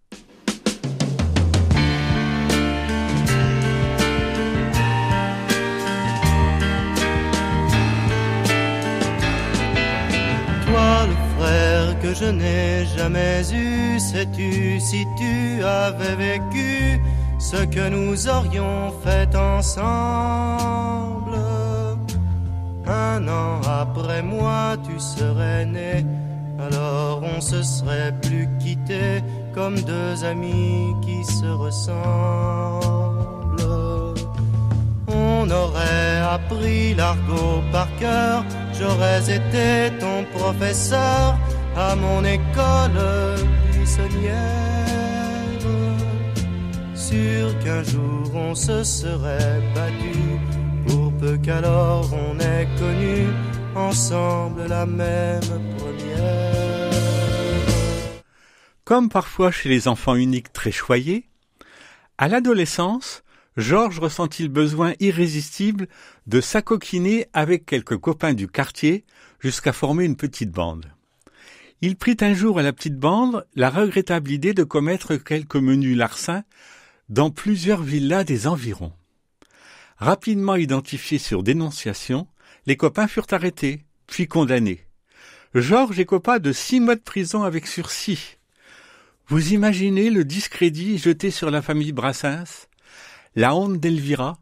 Toi, 10.66 11.06
le 11.06 11.38
frère 11.38 11.98
que 12.02 12.14
je 12.14 12.26
n'ai 12.26 12.84
jamais 12.94 13.40
eu, 13.54 13.98
sais-tu 13.98 14.78
si 14.78 15.06
tu 15.16 15.64
avais 15.64 16.16
vécu 16.16 17.00
ce 17.40 17.56
que 17.64 17.88
nous 17.88 18.28
aurions 18.28 18.92
fait 19.02 19.34
ensemble 19.34 19.88
Un 22.86 23.26
an 23.28 23.60
après 23.66 24.22
moi, 24.22 24.76
tu 24.84 25.00
serais 25.00 25.64
né, 25.64 26.04
alors 26.58 27.22
on 27.22 27.40
se 27.40 27.62
serait 27.62 28.12
plus 28.20 28.46
quitté 28.60 29.22
comme 29.54 29.80
deux 29.80 30.24
amis 30.24 30.94
qui 31.02 31.24
se 31.24 31.46
ressemblent. 31.46 32.00
On 35.08 35.50
aurait 35.50 36.18
appris 36.30 36.94
l'argot 36.94 37.62
par 37.72 37.88
cœur, 37.96 38.44
j'aurais 38.78 39.22
été 39.22 39.96
ton 39.98 40.24
professeur 40.38 41.38
à 41.76 41.96
mon 41.96 42.22
école 42.24 43.00
buissonnière. 43.72 44.79
Qu'un 47.10 47.82
jour 47.82 48.30
on 48.36 48.54
se 48.54 48.84
serait 48.84 49.60
battu, 49.74 50.16
pour 50.86 51.12
peu 51.18 51.36
qu'alors 51.38 52.08
on 52.12 52.38
ait 52.38 52.68
connu 52.78 53.26
ensemble 53.74 54.68
la 54.68 54.86
même 54.86 55.40
première. 55.76 56.92
Comme 58.84 59.08
parfois 59.08 59.50
chez 59.50 59.68
les 59.68 59.88
enfants 59.88 60.14
uniques 60.14 60.52
très 60.52 60.70
choyés, 60.70 61.28
à 62.16 62.28
l'adolescence, 62.28 63.24
Georges 63.56 63.98
ressentit 63.98 64.44
le 64.44 64.48
besoin 64.48 64.94
irrésistible 65.00 65.88
de 66.28 66.40
s'acoquiner 66.40 67.26
avec 67.32 67.66
quelques 67.66 67.98
copains 67.98 68.34
du 68.34 68.46
quartier 68.46 69.04
jusqu'à 69.40 69.72
former 69.72 70.04
une 70.04 70.16
petite 70.16 70.52
bande? 70.52 70.86
Il 71.82 71.96
prit 71.96 72.18
un 72.20 72.34
jour 72.34 72.60
à 72.60 72.62
la 72.62 72.72
petite 72.72 72.98
bande 72.98 73.44
la 73.56 73.68
regrettable 73.68 74.30
idée 74.30 74.54
de 74.54 74.62
commettre 74.62 75.16
quelques 75.16 75.56
menus 75.56 75.96
larcins 75.96 76.44
dans 77.10 77.30
plusieurs 77.30 77.82
villas 77.82 78.24
des 78.24 78.46
environs. 78.46 78.92
Rapidement 79.98 80.54
identifiés 80.54 81.18
sur 81.18 81.42
dénonciation, 81.42 82.26
les 82.66 82.76
copains 82.76 83.08
furent 83.08 83.26
arrêtés, 83.32 83.84
puis 84.06 84.28
condamnés. 84.28 84.86
Georges 85.54 85.98
écopa 85.98 86.38
de 86.38 86.52
six 86.52 86.78
mois 86.78 86.94
de 86.94 87.00
prison 87.00 87.42
avec 87.42 87.66
sursis. 87.66 88.38
Vous 89.26 89.52
imaginez 89.52 90.08
le 90.08 90.24
discrédit 90.24 90.98
jeté 90.98 91.30
sur 91.30 91.50
la 91.50 91.62
famille 91.62 91.92
Brassens? 91.92 92.68
La 93.34 93.54
honte 93.54 93.78
d'Elvira, 93.78 94.38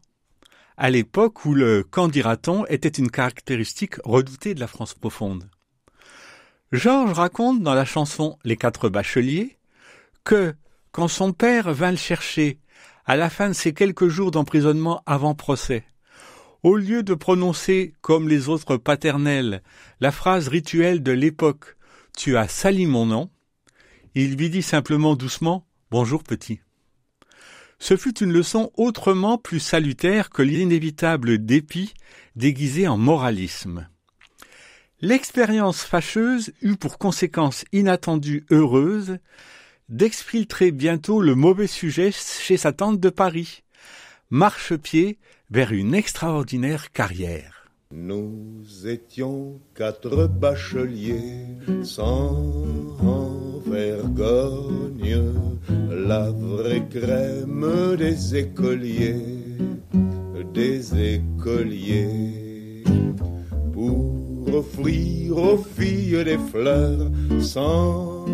à 0.77 0.89
l'époque 0.89 1.45
où 1.45 1.53
le 1.53 1.83
quand 1.83 2.07
dira-t-on 2.07 2.65
était 2.67 2.87
une 2.87 3.11
caractéristique 3.11 3.95
redoutée 4.03 4.53
de 4.53 4.59
la 4.59 4.67
France 4.67 4.93
profonde. 4.93 5.49
Georges 6.71 7.13
raconte 7.13 7.61
dans 7.63 7.73
la 7.73 7.85
chanson 7.85 8.37
Les 8.43 8.57
quatre 8.57 8.89
bacheliers 8.89 9.57
que, 10.23 10.53
quand 10.91 11.07
son 11.07 11.33
père 11.33 11.73
vint 11.73 11.91
le 11.91 11.97
chercher, 11.97 12.59
à 13.05 13.15
la 13.15 13.29
fin 13.29 13.49
de 13.49 13.53
ses 13.53 13.73
quelques 13.73 14.07
jours 14.07 14.31
d'emprisonnement 14.31 15.01
avant 15.05 15.35
procès, 15.35 15.85
au 16.63 16.75
lieu 16.75 17.03
de 17.03 17.13
prononcer, 17.13 17.93
comme 18.01 18.27
les 18.27 18.49
autres 18.49 18.77
paternels, 18.77 19.63
la 19.99 20.11
phrase 20.11 20.47
rituelle 20.47 21.01
de 21.01 21.11
l'époque 21.11 21.77
Tu 22.17 22.37
as 22.37 22.47
sali 22.47 22.85
mon 22.85 23.05
nom, 23.05 23.29
il 24.15 24.35
lui 24.35 24.49
dit 24.49 24.63
simplement 24.63 25.15
doucement 25.15 25.65
Bonjour 25.91 26.23
petit 26.23 26.59
ce 27.79 27.95
fut 27.95 28.19
une 28.19 28.33
leçon 28.33 28.71
autrement 28.75 29.37
plus 29.37 29.59
salutaire 29.59 30.29
que 30.29 30.41
l'inévitable 30.41 31.43
dépit 31.43 31.93
déguisé 32.35 32.87
en 32.87 32.97
moralisme. 32.97 33.87
L'expérience 35.01 35.83
fâcheuse 35.83 36.51
eut 36.61 36.75
pour 36.75 36.97
conséquence 36.97 37.63
inattendue 37.71 38.45
heureuse 38.51 39.17
d'exfiltrer 39.89 40.71
bientôt 40.71 41.21
le 41.21 41.35
mauvais 41.35 41.67
sujet 41.67 42.11
chez 42.11 42.57
sa 42.57 42.71
tante 42.71 42.99
de 42.99 43.09
Paris, 43.09 43.63
marchepied 44.29 45.17
vers 45.49 45.71
une 45.71 45.93
extraordinaire 45.95 46.91
carrière. 46.91 47.59
Nous 47.91 48.63
étions 48.85 49.59
quatre 49.73 50.27
bacheliers 50.27 51.47
sans 51.83 52.53
vergogne, 53.65 55.33
la 55.89 56.29
vraie 56.29 56.87
crème 56.87 57.95
des 57.97 58.35
écoliers, 58.35 59.57
des 60.53 61.15
écoliers. 61.15 62.48
Offrir 64.53 65.37
aux 65.37 65.57
filles 65.57 66.23
des 66.23 66.39
fleurs 66.51 67.07
sans 67.39 68.25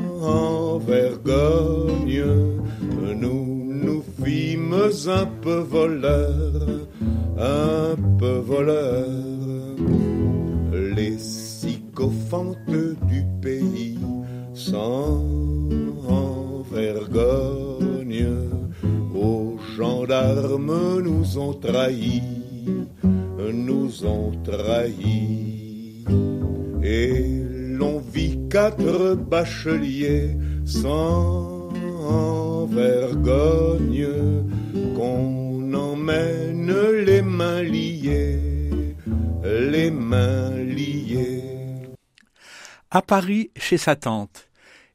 vergogne, 0.79 2.23
nous 3.19 3.65
nous 3.83 4.03
fîmes 4.23 4.73
un 5.07 5.27
peu 5.41 5.59
voleurs, 5.59 6.87
un 7.37 7.95
peu 8.17 8.37
voleurs 8.37 9.05
les 10.95 11.17
sycophantes 11.17 12.57
du 12.67 13.23
pays 13.41 13.99
sans 14.53 15.23
vergogne. 16.71 18.27
Aux 19.13 19.57
gendarmes 19.77 21.01
nous 21.03 21.37
ont 21.37 21.53
trahis, 21.53 22.21
nous 23.53 24.05
ont 24.05 24.31
trahis. 24.43 25.64
Et 26.83 27.23
l'on 27.77 27.99
vit 27.99 28.39
quatre 28.49 29.15
bacheliers 29.15 30.37
sans 30.65 31.69
vergogne 32.67 34.07
qu'on 34.95 35.73
emmène 35.73 36.73
les 37.05 37.21
mains 37.21 37.61
liées 37.61 38.55
les 39.45 39.91
mains 39.91 40.57
liées. 40.57 41.43
À 42.89 43.01
Paris, 43.01 43.51
chez 43.55 43.77
sa 43.77 43.95
tante, 43.95 44.49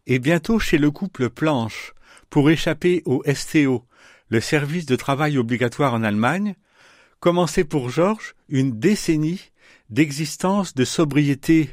et 0.07 0.19
bientôt 0.19 0.59
chez 0.59 0.79
le 0.79 0.91
couple 0.91 1.31
Planche, 1.31 1.95
pour 2.31 2.51
échapper 2.51 3.03
au 3.05 3.23
STO, 3.33 3.85
le 4.29 4.41
service 4.41 4.87
de 4.87 4.97
travail 4.97 5.39
obligatoire 5.39 5.95
en 5.95 6.03
Allemagne, 6.03 6.55
commençait 7.21 7.65
pour 7.65 7.91
Georges 7.91 8.35
une 8.49 8.79
décennie 8.79 9.50
d'existence 9.91 10.75
de 10.75 10.85
sobriété, 10.85 11.71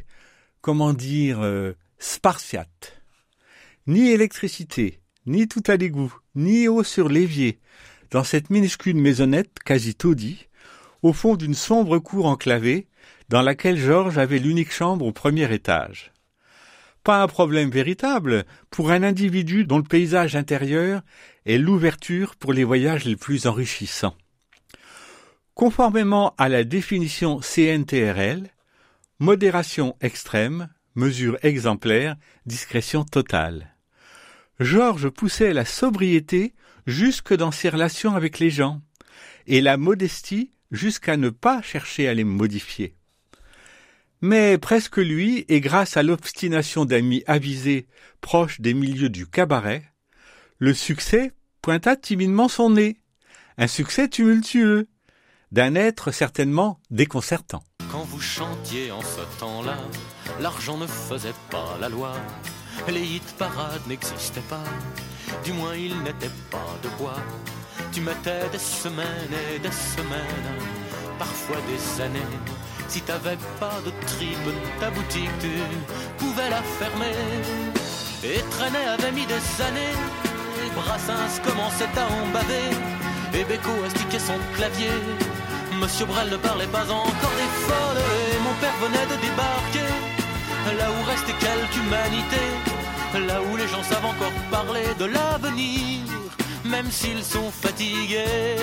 comment 0.62 0.94
dire, 0.94 1.40
euh, 1.42 1.74
spartiate. 2.00 3.02
Ni 3.86 4.10
électricité, 4.10 5.00
ni 5.26 5.48
tout 5.48 5.64
à 5.68 5.78
l'égout, 5.78 6.14
ni 6.36 6.68
eau 6.68 6.84
sur 6.84 7.10
l'évier, 7.10 7.60
dans 8.12 8.24
cette 8.24 8.50
minuscule 8.50 8.98
maisonnette 8.98 9.60
quasi 9.64 9.96
taudie, 9.96 10.48
au 11.04 11.14
fond 11.14 11.36
d'une 11.36 11.54
sombre 11.54 12.00
cour 12.00 12.26
enclavée, 12.26 12.88
dans 13.30 13.42
laquelle 13.42 13.78
Georges 13.78 14.18
avait 14.18 14.40
l'unique 14.40 14.72
chambre 14.72 15.06
au 15.06 15.12
premier 15.12 15.54
étage. 15.54 16.12
Pas 17.04 17.22
un 17.22 17.28
problème 17.28 17.70
véritable 17.70 18.46
pour 18.70 18.92
un 18.92 19.04
individu 19.04 19.64
dont 19.64 19.78
le 19.78 19.84
paysage 19.84 20.36
intérieur 20.36 21.02
est 21.46 21.58
l'ouverture 21.58 22.36
pour 22.36 22.52
les 22.52 22.64
voyages 22.64 23.06
les 23.06 23.16
plus 23.16 23.48
enrichissants. 23.48 24.16
Conformément 25.58 26.36
à 26.38 26.50
la 26.50 26.64
définition 26.64 27.42
CNTRL, 27.42 28.48
modération 29.18 29.96
extrême, 30.02 30.70
mesure 30.94 31.40
exemplaire, 31.42 32.16
discrétion 32.46 33.04
totale. 33.04 33.74
Georges 34.60 35.10
poussait 35.10 35.54
la 35.54 35.66
sobriété 35.66 36.54
jusque 36.86 37.34
dans 37.34 37.50
ses 37.50 37.70
relations 37.70 38.14
avec 38.14 38.38
les 38.38 38.52
gens, 38.52 38.84
et 39.48 39.60
la 39.62 39.78
modestie 39.78 40.52
jusqu'à 40.70 41.18
ne 41.18 41.32
pas 41.32 41.64
chercher 41.64 42.08
à 42.08 42.14
les 42.14 42.24
modifier. 42.24 42.96
Mais 44.22 44.60
presque 44.60 44.98
lui, 44.98 45.44
et 45.48 45.60
grâce 45.60 45.98
à 45.98 46.04
l'obstination 46.04 46.86
d'amis 46.86 47.24
avisés 47.26 47.88
proches 48.22 48.62
des 48.62 48.76
milieux 48.76 49.10
du 49.10 49.26
cabaret, 49.26 49.92
le 50.60 50.76
succès 50.76 51.32
pointa 51.64 51.96
timidement 51.96 52.48
son 52.48 52.70
nez, 52.70 53.00
un 53.58 53.66
succès 53.66 54.08
tumultueux, 54.08 54.88
d'un 55.52 55.76
être 55.76 56.12
certainement 56.12 56.80
déconcertant. 56.92 57.64
Quand 57.92 58.04
vous 58.04 58.20
chantiez 58.20 58.92
en 58.92 59.02
ce 59.02 59.40
temps-là, 59.40 59.78
l'argent 60.40 60.78
ne 60.78 60.88
faisait 60.88 61.34
pas 61.50 61.78
la 61.80 61.90
loi, 61.90 62.14
les 62.88 63.02
hit 63.02 63.36
parades 63.38 63.86
n'existaient 63.88 64.42
pas, 64.42 64.64
du 65.44 65.54
moins 65.54 65.76
ils 65.76 65.98
n'étaient 66.04 66.38
pas 66.52 66.76
de 66.84 66.90
bois. 66.98 67.22
Tu 67.92 68.02
mettais 68.02 68.50
des 68.52 68.60
semaines 68.60 69.34
et 69.56 69.60
des 69.60 69.72
semaines, 69.72 70.54
parfois 71.18 71.58
des 71.68 72.02
années. 72.02 72.36
Si 72.88 73.02
t'avais 73.02 73.38
pas 73.60 73.80
de 73.86 73.92
tripe, 74.06 74.38
ta 74.80 74.90
boutique, 74.90 75.30
tu 75.40 75.52
pouvais 76.18 76.50
la 76.50 76.62
fermer. 76.62 77.16
Et 78.24 78.40
traîner 78.50 78.86
avait 78.88 79.12
mis 79.12 79.26
des 79.26 79.62
années. 79.62 79.98
Et 80.66 80.70
Brassens 80.76 81.40
commençait 81.44 81.98
à 81.98 82.06
en 82.08 82.28
baver. 82.32 82.70
Et 83.34 83.44
Beko 83.44 83.72
astiquait 83.86 84.20
son 84.20 84.38
clavier. 84.56 84.90
Monsieur 85.82 86.06
Brel 86.06 86.30
ne 86.30 86.38
parlait 86.38 86.68
pas 86.68 86.84
encore 86.84 87.36
des 87.42 87.52
folles. 87.68 88.04
Et 88.32 88.40
mon 88.46 88.56
père 88.62 88.78
venait 88.86 89.08
de 89.14 89.18
débarquer. 89.22 89.90
Là 90.80 90.88
où 90.92 91.10
restait 91.10 91.40
quelque 91.46 91.76
humanité. 91.78 92.44
Là 93.28 93.42
où 93.42 93.56
les 93.56 93.68
gens 93.68 93.84
savent 93.84 94.06
encore 94.06 94.38
parler 94.52 94.88
de 95.00 95.06
l'avenir 95.06 96.08
même 96.70 96.92
s'ils 96.92 97.24
sont 97.24 97.50
fatigués. 97.52 98.58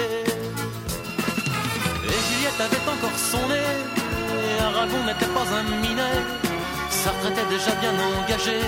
Et 2.04 2.18
Juliette 2.26 2.60
avait 2.60 2.86
encore 2.94 3.18
son 3.32 3.48
nez, 3.48 3.74
et 4.36 4.62
Aragon 4.62 5.02
n'était 5.06 5.32
pas 5.36 5.46
un 5.58 5.64
minet, 5.80 6.18
ça 6.90 7.10
était 7.28 7.48
déjà 7.48 7.72
bien 7.80 7.94
engagé. 8.10 8.58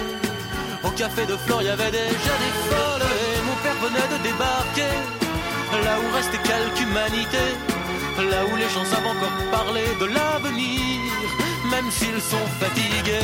Au 0.84 0.90
café 0.90 1.26
de 1.26 1.36
Flore, 1.36 1.62
il 1.62 1.66
y 1.66 1.70
avait 1.70 1.90
déjà 1.90 2.34
des 2.44 2.54
folles, 2.68 3.06
et 3.22 3.42
mon 3.48 3.56
père 3.62 3.78
venait 3.86 4.08
de 4.14 4.18
débarquer, 4.22 4.94
là 5.84 5.94
où 6.02 6.14
restait 6.14 6.38
quelque 6.38 6.80
humanité, 6.82 7.44
là 8.22 8.44
où 8.46 8.56
les 8.56 8.68
gens 8.68 8.84
savent 8.84 9.06
encore 9.06 9.50
parler 9.50 9.86
de 10.00 10.06
l'avenir, 10.06 11.00
même 11.70 11.90
s'ils 11.90 12.20
sont 12.20 12.46
fatigués. 12.58 13.20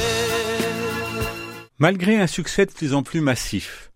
Malgré 1.79 2.17
un 2.21 2.27
succès 2.27 2.67
de 2.67 2.73
plus 2.73 2.95
en 2.95 3.03
plus 3.03 3.21
massif, 3.21 3.91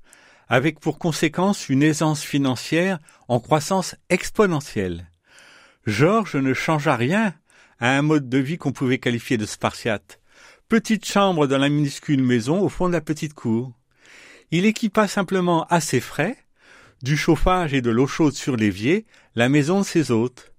avec 0.49 0.81
pour 0.81 0.99
conséquence 0.99 1.69
une 1.69 1.83
aisance 1.83 2.23
financière 2.23 2.99
en 3.29 3.41
croissance 3.41 3.97
exponentielle. 4.11 5.11
Georges 5.87 6.37
ne 6.37 6.55
changea 6.55 6.97
rien 6.97 7.35
à 7.79 7.97
un 7.97 8.03
mode 8.03 8.29
de 8.29 8.39
vie 8.39 8.59
qu'on 8.59 8.73
pouvait 8.73 8.99
qualifier 8.99 9.37
de 9.37 9.47
spartiate. 9.47 10.21
Petite 10.69 11.05
chambre 11.05 11.47
dans 11.47 11.59
la 11.59 11.69
minuscule 11.69 12.23
maison 12.23 12.61
au 12.61 12.69
fond 12.69 12.89
de 12.89 12.93
la 12.93 13.01
petite 13.01 13.35
cour. 13.35 13.73
Il 14.51 14.65
équipa 14.65 15.07
simplement 15.07 15.65
à 15.67 15.81
ses 15.81 16.01
frais, 16.01 16.37
du 17.03 17.17
chauffage 17.17 17.75
et 17.75 17.83
de 17.83 17.91
l'eau 17.91 18.07
chaude 18.07 18.35
sur 18.35 18.57
l'évier, 18.57 19.07
la 19.35 19.49
maison 19.49 19.81
de 19.81 19.85
ses 19.85 20.11
hôtes, 20.11 20.53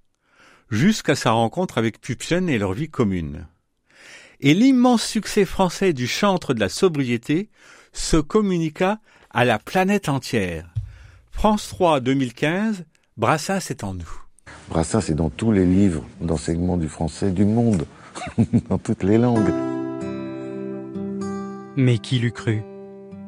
jusqu'à 0.69 1.15
sa 1.15 1.31
rencontre 1.31 1.77
avec 1.77 2.01
Pupchen 2.01 2.49
et 2.49 2.57
leur 2.57 2.73
vie 2.73 2.89
commune. 2.89 3.47
Et 4.39 4.53
l'immense 4.53 5.03
succès 5.03 5.45
français 5.45 5.93
du 5.93 6.07
chantre 6.07 6.53
de 6.53 6.59
la 6.59 6.69
sobriété 6.69 7.49
se 7.93 8.17
communiqua 8.17 8.99
à 9.31 9.45
la 9.45 9.59
planète 9.59 10.09
entière. 10.09 10.73
France 11.31 11.67
3 11.69 11.99
2015, 11.99 12.85
Brassens 13.17 13.69
est 13.69 13.83
en 13.83 13.93
nous. 13.93 14.09
Brassens 14.69 15.09
est 15.09 15.15
dans 15.15 15.29
tous 15.29 15.51
les 15.51 15.65
livres 15.65 16.03
d'enseignement 16.21 16.77
du 16.77 16.87
français 16.87 17.31
du 17.31 17.45
monde, 17.45 17.85
dans 18.69 18.77
toutes 18.77 19.03
les 19.03 19.17
langues. 19.17 19.53
Mais 21.75 21.97
qui 21.97 22.19
l'eût 22.19 22.31
cru? 22.31 22.61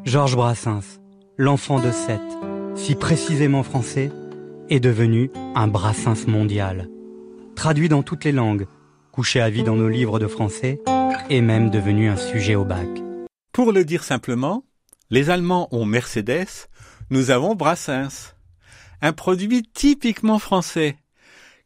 Georges 0.06 0.36
Brassens, 0.36 1.00
l'enfant 1.38 1.80
de 1.80 1.92
Sète, 1.92 2.22
si 2.76 2.96
précisément 2.96 3.64
français, 3.64 4.12
est 4.70 4.80
devenu 4.80 5.32
un 5.56 5.68
Brassens 5.68 6.28
mondial. 6.28 6.88
Traduit 7.60 7.90
dans 7.90 8.04
toutes 8.04 8.24
les 8.24 8.32
langues, 8.32 8.68
couché 9.12 9.42
à 9.42 9.50
vie 9.50 9.64
dans 9.64 9.76
nos 9.76 9.90
livres 9.90 10.18
de 10.18 10.28
français, 10.28 10.80
et 11.30 11.42
même 11.42 11.70
devenu 11.70 12.08
un 12.08 12.16
sujet 12.16 12.56
au 12.56 12.64
bac. 12.64 12.88
Pour 13.52 13.74
le 13.74 13.84
dire 13.84 14.06
simplement, 14.06 14.64
les 15.10 15.30
Allemands 15.30 15.68
ont 15.76 15.84
Mercedes, 15.84 16.70
nous 17.10 17.32
avons 17.32 17.56
Brassens. 17.56 18.34
Un 19.02 19.12
produit 19.12 19.64
typiquement 19.74 20.40
français, 20.40 20.96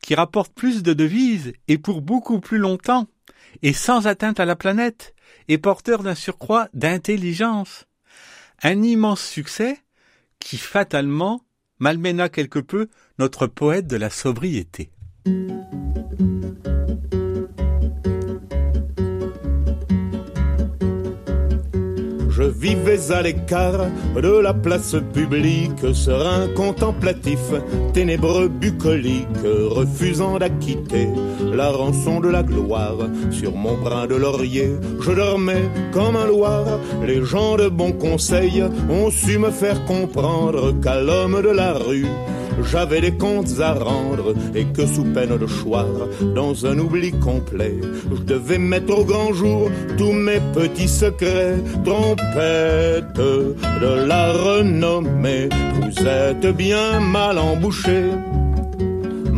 qui 0.02 0.16
rapporte 0.16 0.52
plus 0.56 0.82
de 0.82 0.94
devises 0.94 1.54
et 1.68 1.78
pour 1.78 2.02
beaucoup 2.02 2.40
plus 2.40 2.58
longtemps, 2.58 3.06
et 3.62 3.72
sans 3.72 4.08
atteinte 4.08 4.40
à 4.40 4.46
la 4.46 4.56
planète, 4.56 5.14
et 5.48 5.60
porteur 5.60 6.02
d'un 6.02 6.16
surcroît 6.16 6.70
d'intelligence. 6.74 7.86
Un 8.64 8.82
immense 8.82 9.22
succès 9.22 9.78
qui 10.40 10.58
fatalement 10.58 11.46
malmena 11.78 12.30
quelque 12.30 12.58
peu 12.58 12.88
notre 13.20 13.46
poète 13.46 13.86
de 13.86 13.98
la 13.98 14.10
sobriété. 14.10 14.90
Vivais 22.60 23.12
à 23.12 23.22
l'écart 23.22 23.88
de 24.16 24.40
la 24.40 24.54
place 24.54 24.96
publique, 25.14 25.94
serein 25.94 26.48
contemplatif, 26.56 27.40
ténébreux 27.94 28.48
bucolique, 28.48 29.28
refusant 29.44 30.38
d'acquitter 30.40 31.08
la 31.54 31.70
rançon 31.72 32.20
de 32.20 32.30
la 32.30 32.44
gloire. 32.44 32.98
Sur 33.32 33.54
mon 33.56 33.78
brin 33.78 34.08
de 34.08 34.16
laurier, 34.16 34.72
je 35.02 35.12
dormais 35.12 35.64
comme 35.92 36.16
un 36.16 36.28
loir. 36.28 36.66
Les 37.06 37.24
gens 37.24 37.58
de 37.58 37.68
bon 37.68 37.92
conseil 37.92 38.64
ont 38.90 39.12
su 39.12 39.38
me 39.38 39.52
faire 39.52 39.84
comprendre 39.86 40.74
qu'à 40.82 41.02
l'homme 41.02 41.42
de 41.42 41.50
la 41.50 41.74
rue, 41.74 42.08
j'avais 42.64 43.02
des 43.02 43.14
comptes 43.14 43.60
à 43.60 43.74
rendre 43.74 44.34
et 44.56 44.66
que 44.66 44.86
sous 44.86 45.06
peine 45.06 45.38
de 45.38 45.48
choir, 45.48 45.88
dans 46.36 46.66
un 46.66 46.78
oubli 46.80 47.12
complet, 47.12 47.76
je 48.12 48.22
devais 48.24 48.58
mettre 48.58 49.00
au 49.00 49.04
grand 49.04 49.34
jour 49.34 49.70
tous 49.98 50.12
mes 50.12 50.40
petits 50.54 50.88
secrets. 50.88 51.58
Trompette 51.84 53.16
de 53.16 54.06
la 54.08 54.32
renommée, 54.34 55.50
vous 55.76 56.08
êtes 56.08 56.48
bien 56.56 57.00
mal 57.00 57.38
embouché 57.38 58.12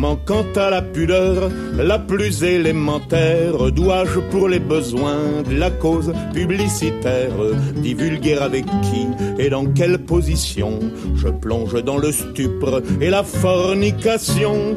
manquant 0.06 0.46
à 0.56 0.70
la 0.70 0.84
pudeur 0.84 1.50
la 1.78 1.98
plus 1.98 2.44
élémentaire, 2.44 3.72
dois-je 3.72 4.20
pour 4.20 4.48
les 4.48 4.60
besoins 4.60 5.42
de 5.42 5.56
la 5.56 5.72
cause 5.72 6.14
publicitaire 6.32 7.34
divulguer 7.78 8.38
avec 8.38 8.66
qui 8.84 9.08
et 9.40 9.50
dans 9.50 9.66
quelle 9.74 9.98
position 9.98 10.80
je 11.16 11.30
plonge 11.30 11.84
dans 11.84 11.98
le 11.98 12.12
stupre 12.12 12.84
et 13.02 13.10
la 13.10 13.24
fornication 13.24 14.76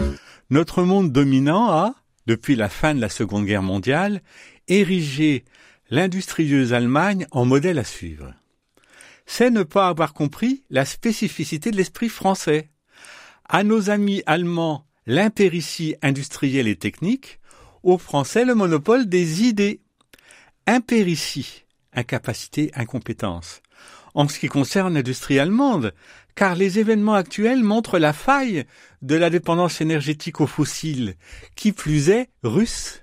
Notre 0.48 0.82
monde 0.82 1.12
dominant 1.12 1.68
a, 1.72 1.94
depuis 2.26 2.56
la 2.56 2.70
fin 2.70 2.94
de 2.94 3.00
la 3.02 3.10
Seconde 3.10 3.44
Guerre 3.44 3.62
mondiale, 3.62 4.22
érigé 4.66 5.44
l'industrieuse 5.90 6.72
Allemagne 6.72 7.26
en 7.32 7.44
modèle 7.44 7.78
à 7.78 7.84
suivre. 7.84 8.32
C'est 9.26 9.50
ne 9.50 9.62
pas 9.62 9.88
avoir 9.88 10.14
compris 10.14 10.64
la 10.70 10.86
spécificité 10.86 11.70
de 11.70 11.76
l'esprit 11.76 12.08
français. 12.08 12.70
À 13.50 13.62
nos 13.62 13.90
amis 13.90 14.22
allemands 14.26 14.87
l'impéritie 15.08 15.96
industrielle 16.02 16.68
et 16.68 16.76
technique, 16.76 17.40
aux 17.82 17.96
Français 17.96 18.44
le 18.44 18.54
monopole 18.54 19.08
des 19.08 19.42
idées. 19.42 19.80
Impéritie, 20.66 21.64
incapacité, 21.94 22.70
incompétence. 22.74 23.62
En 24.14 24.28
ce 24.28 24.38
qui 24.38 24.48
concerne 24.48 24.94
l'industrie 24.94 25.38
allemande, 25.38 25.94
car 26.34 26.54
les 26.54 26.78
événements 26.78 27.14
actuels 27.14 27.64
montrent 27.64 27.98
la 27.98 28.12
faille 28.12 28.66
de 29.00 29.16
la 29.16 29.30
dépendance 29.30 29.80
énergétique 29.80 30.42
aux 30.42 30.46
fossiles, 30.46 31.14
qui 31.56 31.72
plus 31.72 32.10
est 32.10 32.28
russe. 32.42 33.02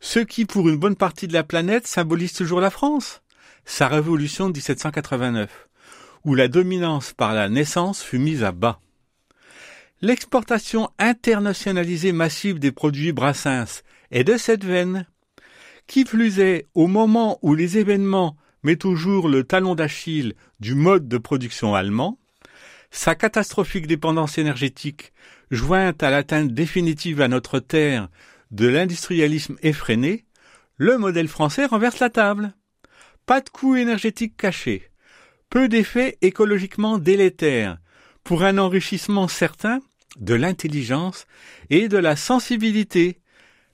Ce 0.00 0.18
qui, 0.18 0.44
pour 0.44 0.68
une 0.68 0.76
bonne 0.76 0.96
partie 0.96 1.28
de 1.28 1.32
la 1.32 1.44
planète, 1.44 1.86
symbolise 1.86 2.32
toujours 2.32 2.60
la 2.60 2.70
France, 2.70 3.22
sa 3.64 3.86
révolution 3.86 4.48
de 4.48 4.54
1789, 4.54 5.68
où 6.24 6.34
la 6.34 6.48
dominance 6.48 7.12
par 7.12 7.32
la 7.32 7.48
naissance 7.48 8.02
fut 8.02 8.18
mise 8.18 8.42
à 8.42 8.50
bas. 8.50 8.80
L'exportation 10.04 10.90
internationalisée 10.98 12.12
massive 12.12 12.58
des 12.58 12.72
produits 12.72 13.12
Brassens 13.12 13.80
est 14.10 14.22
de 14.22 14.36
cette 14.36 14.62
veine. 14.62 15.06
Qui 15.86 16.04
plus 16.04 16.40
est, 16.40 16.66
au 16.74 16.88
moment 16.88 17.38
où 17.40 17.54
les 17.54 17.78
événements 17.78 18.36
mettent 18.64 18.80
toujours 18.80 19.30
le 19.30 19.44
talon 19.44 19.74
d'Achille 19.74 20.34
du 20.60 20.74
mode 20.74 21.08
de 21.08 21.16
production 21.16 21.74
allemand, 21.74 22.18
sa 22.90 23.14
catastrophique 23.14 23.86
dépendance 23.86 24.36
énergétique, 24.36 25.14
jointe 25.50 26.02
à 26.02 26.10
l'atteinte 26.10 26.52
définitive 26.52 27.22
à 27.22 27.28
notre 27.28 27.58
terre 27.58 28.10
de 28.50 28.68
l'industrialisme 28.68 29.56
effréné, 29.62 30.26
le 30.76 30.98
modèle 30.98 31.28
français 31.28 31.64
renverse 31.64 32.00
la 32.00 32.10
table. 32.10 32.52
Pas 33.24 33.40
de 33.40 33.48
coûts 33.48 33.76
énergétiques 33.76 34.36
cachés, 34.36 34.90
peu 35.48 35.66
d'effets 35.66 36.18
écologiquement 36.20 36.98
délétères, 36.98 37.78
pour 38.22 38.42
un 38.42 38.58
enrichissement 38.58 39.28
certain 39.28 39.80
de 40.18 40.34
l'intelligence 40.34 41.26
et 41.70 41.88
de 41.88 41.98
la 41.98 42.16
sensibilité, 42.16 43.18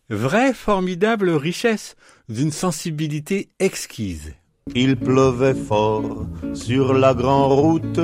vraie 0.09 0.55
formidable 0.55 1.31
richesse 1.31 1.97
d'une 2.29 2.51
sensibilité 2.51 3.49
exquise. 3.59 4.35
Il 4.75 4.97
pleuvait 4.97 5.55
fort 5.55 6.27
sur 6.55 6.93
la 6.95 7.15
grande 7.15 7.53
route, 7.53 8.01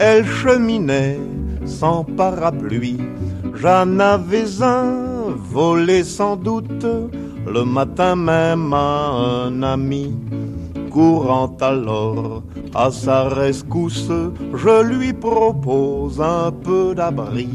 elle 0.00 0.26
cheminait 0.26 1.18
sans 1.64 2.04
parapluie. 2.04 2.98
J'en 3.54 3.98
avais 3.98 4.62
un 4.62 5.30
volé 5.30 6.04
sans 6.04 6.36
doute 6.36 6.86
le 7.46 7.64
matin 7.64 8.16
même 8.16 8.72
à 8.72 9.46
un 9.46 9.62
ami. 9.62 10.14
Courant 10.90 11.56
alors 11.60 12.42
à 12.74 12.90
sa 12.90 13.28
rescousse, 13.28 14.10
je 14.54 14.82
lui 14.82 15.12
propose 15.12 16.20
un 16.20 16.50
peu 16.50 16.94
d'abri 16.96 17.48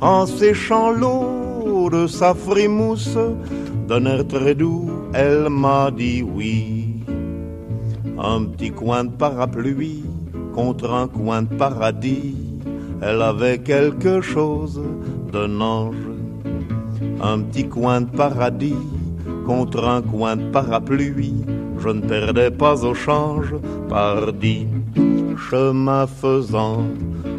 en 0.00 0.24
séchant 0.24 0.92
l'eau 0.92 1.90
de 1.90 2.06
sa 2.06 2.32
frimousse. 2.32 3.18
D'un 3.88 4.06
air 4.06 4.26
très 4.26 4.54
doux, 4.54 4.88
elle 5.12 5.48
m'a 5.48 5.90
dit 5.90 6.22
oui. 6.22 6.86
Un 8.16 8.44
petit 8.44 8.70
coin 8.70 9.04
de 9.04 9.10
parapluie 9.10 10.04
contre 10.54 10.92
un 10.92 11.08
coin 11.08 11.42
de 11.42 11.54
paradis, 11.54 12.36
elle 13.02 13.22
avait 13.22 13.58
quelque 13.58 14.20
chose 14.20 14.80
d'un 15.32 15.60
ange. 15.60 15.96
Un 17.20 17.40
petit 17.40 17.66
coin 17.68 18.02
de 18.02 18.10
paradis 18.10 18.76
contre 19.44 19.84
un 19.84 20.02
coin 20.02 20.36
de 20.36 20.50
parapluie, 20.50 21.44
je 21.80 21.88
ne 21.88 22.02
perdais 22.02 22.50
pas 22.50 22.84
au 22.84 22.94
change, 22.94 23.54
pardi, 23.88 24.66
chemin 25.36 26.06
faisant, 26.06 26.86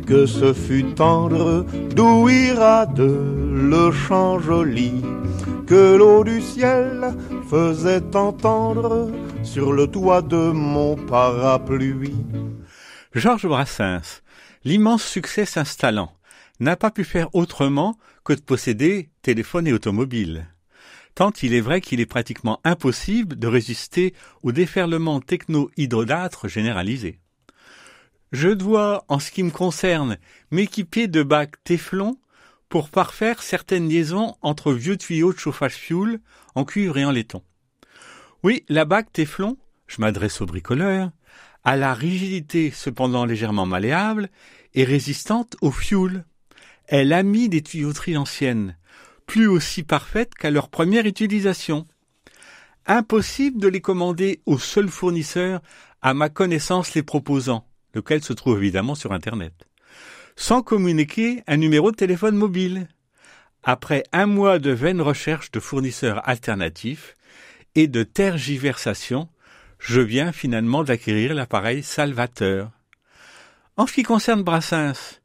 que 0.06 0.26
ce 0.26 0.54
fut 0.54 0.86
tendre, 0.96 1.66
d'où 1.96 2.28
de 2.28 3.12
le 3.70 3.92
champ 3.92 4.40
joli, 4.40 4.94
que 5.68 5.96
l'eau 5.96 6.24
du 6.24 6.42
ciel 6.42 7.14
faisait 7.50 8.16
entendre 8.16 9.12
sur 9.44 9.72
le 9.74 9.88
toit 9.88 10.22
de 10.22 10.52
mon 10.52 10.96
parapluie. 10.96 12.16
Georges 13.14 13.48
Brassens, 13.48 14.22
l'immense 14.64 15.04
succès 15.04 15.46
s'installant, 15.46 16.12
n'a 16.60 16.76
pas 16.76 16.92
pu 16.92 17.04
faire 17.04 17.30
autrement 17.34 17.98
que 18.24 18.34
de 18.34 18.42
posséder 18.42 19.10
téléphone 19.22 19.68
et 19.68 19.74
automobile 19.74 20.51
tant 21.16 21.32
il 21.42 21.54
est 21.54 21.62
vrai 21.62 21.82
qu'il 21.82 22.00
est 22.00 22.06
pratiquement 22.06 22.60
impossible 22.64 23.38
de 23.38 23.48
résister 23.48 24.14
au 24.44 24.52
déferlement 24.52 25.20
techno-hydrodâtre 25.20 26.48
généralisé. 26.48 27.20
Je 28.32 28.50
dois, 28.50 29.04
en 29.10 29.20
ce 29.20 29.32
qui 29.32 29.44
me 29.44 29.52
concerne, 29.52 30.18
m'équiper 30.52 31.08
de 31.08 31.22
bacs 31.22 31.62
Teflon 31.64 32.18
pour 32.70 32.90
parfaire 32.90 33.44
certaines 33.44 33.90
liaisons 33.90 34.36
entre 34.42 34.72
vieux 34.72 34.96
tuyaux 34.96 35.34
de 35.34 35.38
chauffage 35.38 35.76
fuel 35.76 36.20
en 36.56 36.64
cuivre 36.64 36.98
et 36.98 37.04
en 37.04 37.12
laiton. 37.12 37.44
Oui, 38.44 38.64
la 38.70 38.86
bac 38.86 39.12
Teflon, 39.12 39.58
je 39.88 40.00
m'adresse 40.00 40.40
au 40.40 40.46
bricoleur, 40.46 41.12
a 41.64 41.76
la 41.76 41.94
rigidité 41.94 42.72
cependant 42.72 43.26
légèrement 43.26 43.66
malléable 43.66 44.30
et 44.74 44.86
résistante 44.86 45.58
au 45.62 45.72
fuel. 45.72 46.26
Elle 46.88 47.14
a 47.14 47.24
mis 47.24 47.50
des 47.50 47.62
tuyauteries 47.62 48.18
anciennes, 48.18 48.78
plus 49.32 49.48
aussi 49.48 49.84
parfaites 49.84 50.36
qu'à 50.36 50.52
leur 50.52 50.68
première 50.68 51.06
utilisation. 51.06 51.88
Impossible 52.86 53.62
de 53.62 53.70
les 53.70 53.80
commander 53.80 54.42
au 54.46 54.60
seul 54.60 54.90
fournisseur 54.90 55.62
à 56.02 56.14
ma 56.14 56.28
connaissance 56.28 56.96
les 56.96 57.02
proposant, 57.02 57.66
lequel 57.94 58.22
se 58.22 58.34
trouve 58.34 58.58
évidemment 58.58 58.94
sur 58.94 59.14
Internet, 59.14 59.54
sans 60.36 60.62
communiquer 60.62 61.44
un 61.48 61.56
numéro 61.56 61.92
de 61.92 61.96
téléphone 61.96 62.36
mobile. 62.36 62.90
Après 63.64 64.04
un 64.12 64.26
mois 64.26 64.60
de 64.60 64.72
vaine 64.72 65.00
recherche 65.00 65.50
de 65.52 65.62
fournisseurs 65.62 66.28
alternatifs 66.28 67.16
et 67.74 67.88
de 67.88 68.04
tergiversation, 68.04 69.30
je 69.80 70.02
viens 70.02 70.34
finalement 70.34 70.84
d'acquérir 70.84 71.34
l'appareil 71.34 71.84
Salvateur. 71.84 72.70
En 73.78 73.88
ce 73.88 73.94
qui 73.94 74.04
concerne 74.04 74.44
Brassens, 74.44 75.21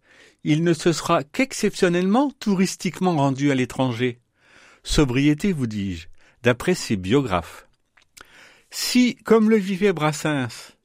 il 0.49 0.63
ne 0.63 0.75
se 0.75 0.93
sera 0.93 1.25
qu'exceptionnellement 1.25 2.31
touristiquement 2.39 3.17
rendu 3.17 3.51
à 3.51 3.57
l'étranger. 3.57 4.21
Sobriété, 4.85 5.53
vous 5.53 5.67
dis-je, 5.67 6.07
d'après 6.45 6.77
ses 6.77 6.95
biographes. 6.95 7.67
Si, 8.71 9.17
comme 9.25 9.51
le 9.51 9.57
vivait 9.57 9.93
Brassens, 9.93 10.77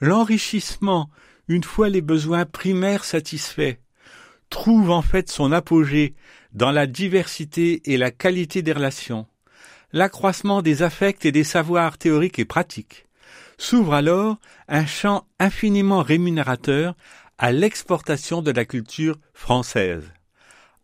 l'enrichissement, 0.00 1.10
une 1.48 1.64
fois 1.64 1.90
les 1.90 2.00
besoins 2.00 2.46
primaires 2.46 3.04
satisfaits, 3.04 3.76
trouve 4.48 4.90
en 4.90 5.02
fait 5.02 5.28
son 5.28 5.52
apogée 5.52 6.14
dans 6.54 6.70
la 6.70 6.86
diversité 6.86 7.82
et 7.92 7.98
la 7.98 8.10
qualité 8.10 8.62
des 8.62 8.72
relations, 8.72 9.26
l'accroissement 9.92 10.62
des 10.62 10.82
affects 10.82 11.26
et 11.26 11.32
des 11.32 11.44
savoirs 11.44 11.98
théoriques 11.98 12.38
et 12.38 12.46
pratiques, 12.46 13.04
s'ouvre 13.58 13.92
alors 13.92 14.38
un 14.66 14.86
champ 14.86 15.26
infiniment 15.38 16.00
rémunérateur 16.00 16.94
à 17.42 17.52
l'exportation 17.52 18.42
de 18.42 18.50
la 18.50 18.66
culture 18.66 19.18
française. 19.32 20.12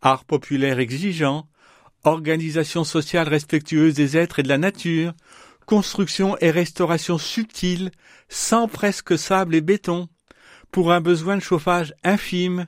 Art 0.01 0.25
populaire 0.25 0.79
exigeant, 0.79 1.47
organisation 2.03 2.83
sociale 2.83 3.29
respectueuse 3.29 3.93
des 3.93 4.17
êtres 4.17 4.39
et 4.39 4.43
de 4.43 4.49
la 4.49 4.57
nature, 4.57 5.13
construction 5.67 6.35
et 6.41 6.49
restauration 6.49 7.19
subtile, 7.19 7.91
sans 8.27 8.67
presque 8.67 9.19
sable 9.19 9.53
et 9.53 9.61
béton, 9.61 10.09
pour 10.71 10.91
un 10.91 10.99
besoin 10.99 11.35
de 11.35 11.43
chauffage 11.43 11.93
infime, 12.03 12.65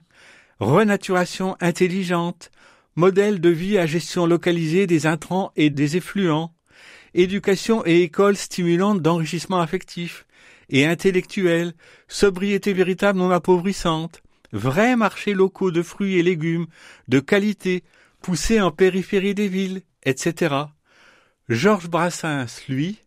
renaturation 0.59 1.57
intelligente, 1.59 2.51
modèle 2.95 3.41
de 3.41 3.49
vie 3.49 3.79
à 3.79 3.87
gestion 3.87 4.27
localisée 4.27 4.85
des 4.85 5.07
intrants 5.07 5.51
et 5.55 5.71
des 5.71 5.97
effluents, 5.97 6.53
éducation 7.15 7.83
et 7.87 8.03
école 8.03 8.37
stimulante 8.37 9.01
d'enrichissement 9.01 9.59
affectif 9.59 10.27
et 10.69 10.85
intellectuel, 10.85 11.73
sobriété 12.07 12.73
véritable 12.73 13.19
non 13.19 13.31
appauvrissante, 13.31 14.21
vrais 14.51 14.95
marchés 14.95 15.33
locaux 15.33 15.71
de 15.71 15.81
fruits 15.81 16.17
et 16.17 16.23
légumes 16.23 16.67
de 17.07 17.19
qualité 17.19 17.83
poussés 18.21 18.61
en 18.61 18.71
périphérie 18.71 19.35
des 19.35 19.47
villes, 19.47 19.81
etc. 20.03 20.55
Georges 21.47 21.89
Brassens, 21.89 22.61
lui, 22.67 22.99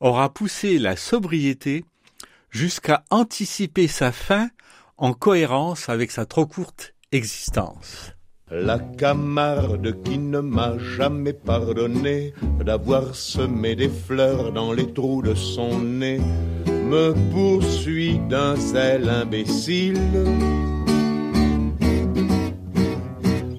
aura 0.00 0.32
poussé 0.32 0.78
la 0.78 0.96
sobriété 0.96 1.84
jusqu'à 2.50 3.04
anticiper 3.10 3.88
sa 3.88 4.12
fin 4.12 4.50
en 4.96 5.12
cohérence 5.12 5.88
avec 5.88 6.10
sa 6.10 6.26
trop 6.26 6.46
courte 6.46 6.94
existence. 7.12 8.12
La 8.50 8.78
camarde 8.78 10.02
qui 10.04 10.18
ne 10.18 10.40
m'a 10.40 10.78
jamais 10.78 11.34
pardonné 11.34 12.32
d'avoir 12.60 13.14
semé 13.14 13.76
des 13.76 13.90
fleurs 13.90 14.52
dans 14.52 14.72
les 14.72 14.92
trous 14.92 15.20
de 15.22 15.34
son 15.34 15.80
nez 15.80 16.20
me 16.88 17.14
poursuit 17.32 18.18
d'un 18.30 18.56
zèle 18.56 19.08
imbécile. 19.08 20.00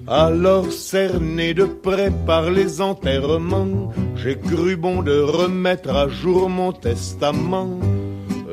Alors 0.08 0.72
cerné 0.72 1.54
de 1.54 1.64
près 1.64 2.12
par 2.26 2.50
les 2.50 2.80
enterrements, 2.80 3.92
j'ai 4.16 4.36
cru 4.36 4.76
bon 4.76 5.02
de 5.02 5.20
remettre 5.20 5.90
à 5.90 6.08
jour 6.08 6.50
mon 6.50 6.72
testament, 6.72 7.78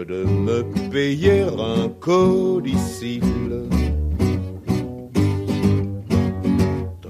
de 0.08 0.24
me 0.24 0.64
payer 0.92 1.42
un 1.42 1.90
codicile. 2.00 3.77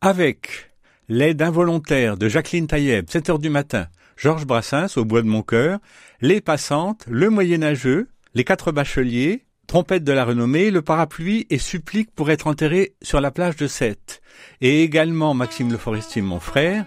Avec 0.00 0.70
l'aide 1.08 1.42
involontaire 1.42 2.16
de 2.16 2.28
Jacqueline 2.28 2.68
Taïeb, 2.68 3.10
7 3.10 3.30
heures 3.30 3.38
du 3.40 3.50
matin, 3.50 3.88
Georges 4.16 4.46
Brassens 4.46 4.96
au 4.96 5.04
bois 5.04 5.22
de 5.22 5.26
mon 5.26 5.42
cœur, 5.42 5.80
les 6.20 6.40
passantes, 6.40 7.04
le 7.08 7.30
moyenâgeux, 7.30 8.08
les 8.34 8.44
quatre 8.44 8.70
bacheliers, 8.70 9.44
trompette 9.66 10.04
de 10.04 10.12
la 10.12 10.24
renommée, 10.24 10.70
le 10.70 10.82
parapluie 10.82 11.46
et 11.50 11.58
supplique 11.58 12.12
pour 12.14 12.30
être 12.30 12.46
enterré 12.46 12.94
sur 13.02 13.20
la 13.20 13.32
plage 13.32 13.56
de 13.56 13.66
Sète. 13.66 14.20
Et 14.60 14.84
également 14.84 15.34
Maxime 15.34 15.72
Le 15.72 15.78
Forestier, 15.78 16.22
mon 16.22 16.38
frère, 16.38 16.84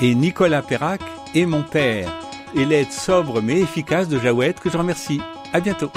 et 0.00 0.14
Nicolas 0.16 0.62
Perrac 0.62 1.00
et 1.36 1.46
mon 1.46 1.62
père. 1.62 2.12
Et 2.56 2.64
l'aide 2.64 2.90
sobre 2.90 3.40
mais 3.40 3.60
efficace 3.60 4.08
de 4.08 4.18
Jaouette 4.18 4.58
que 4.58 4.68
je 4.68 4.78
remercie. 4.78 5.20
À 5.52 5.60
bientôt. 5.60 5.92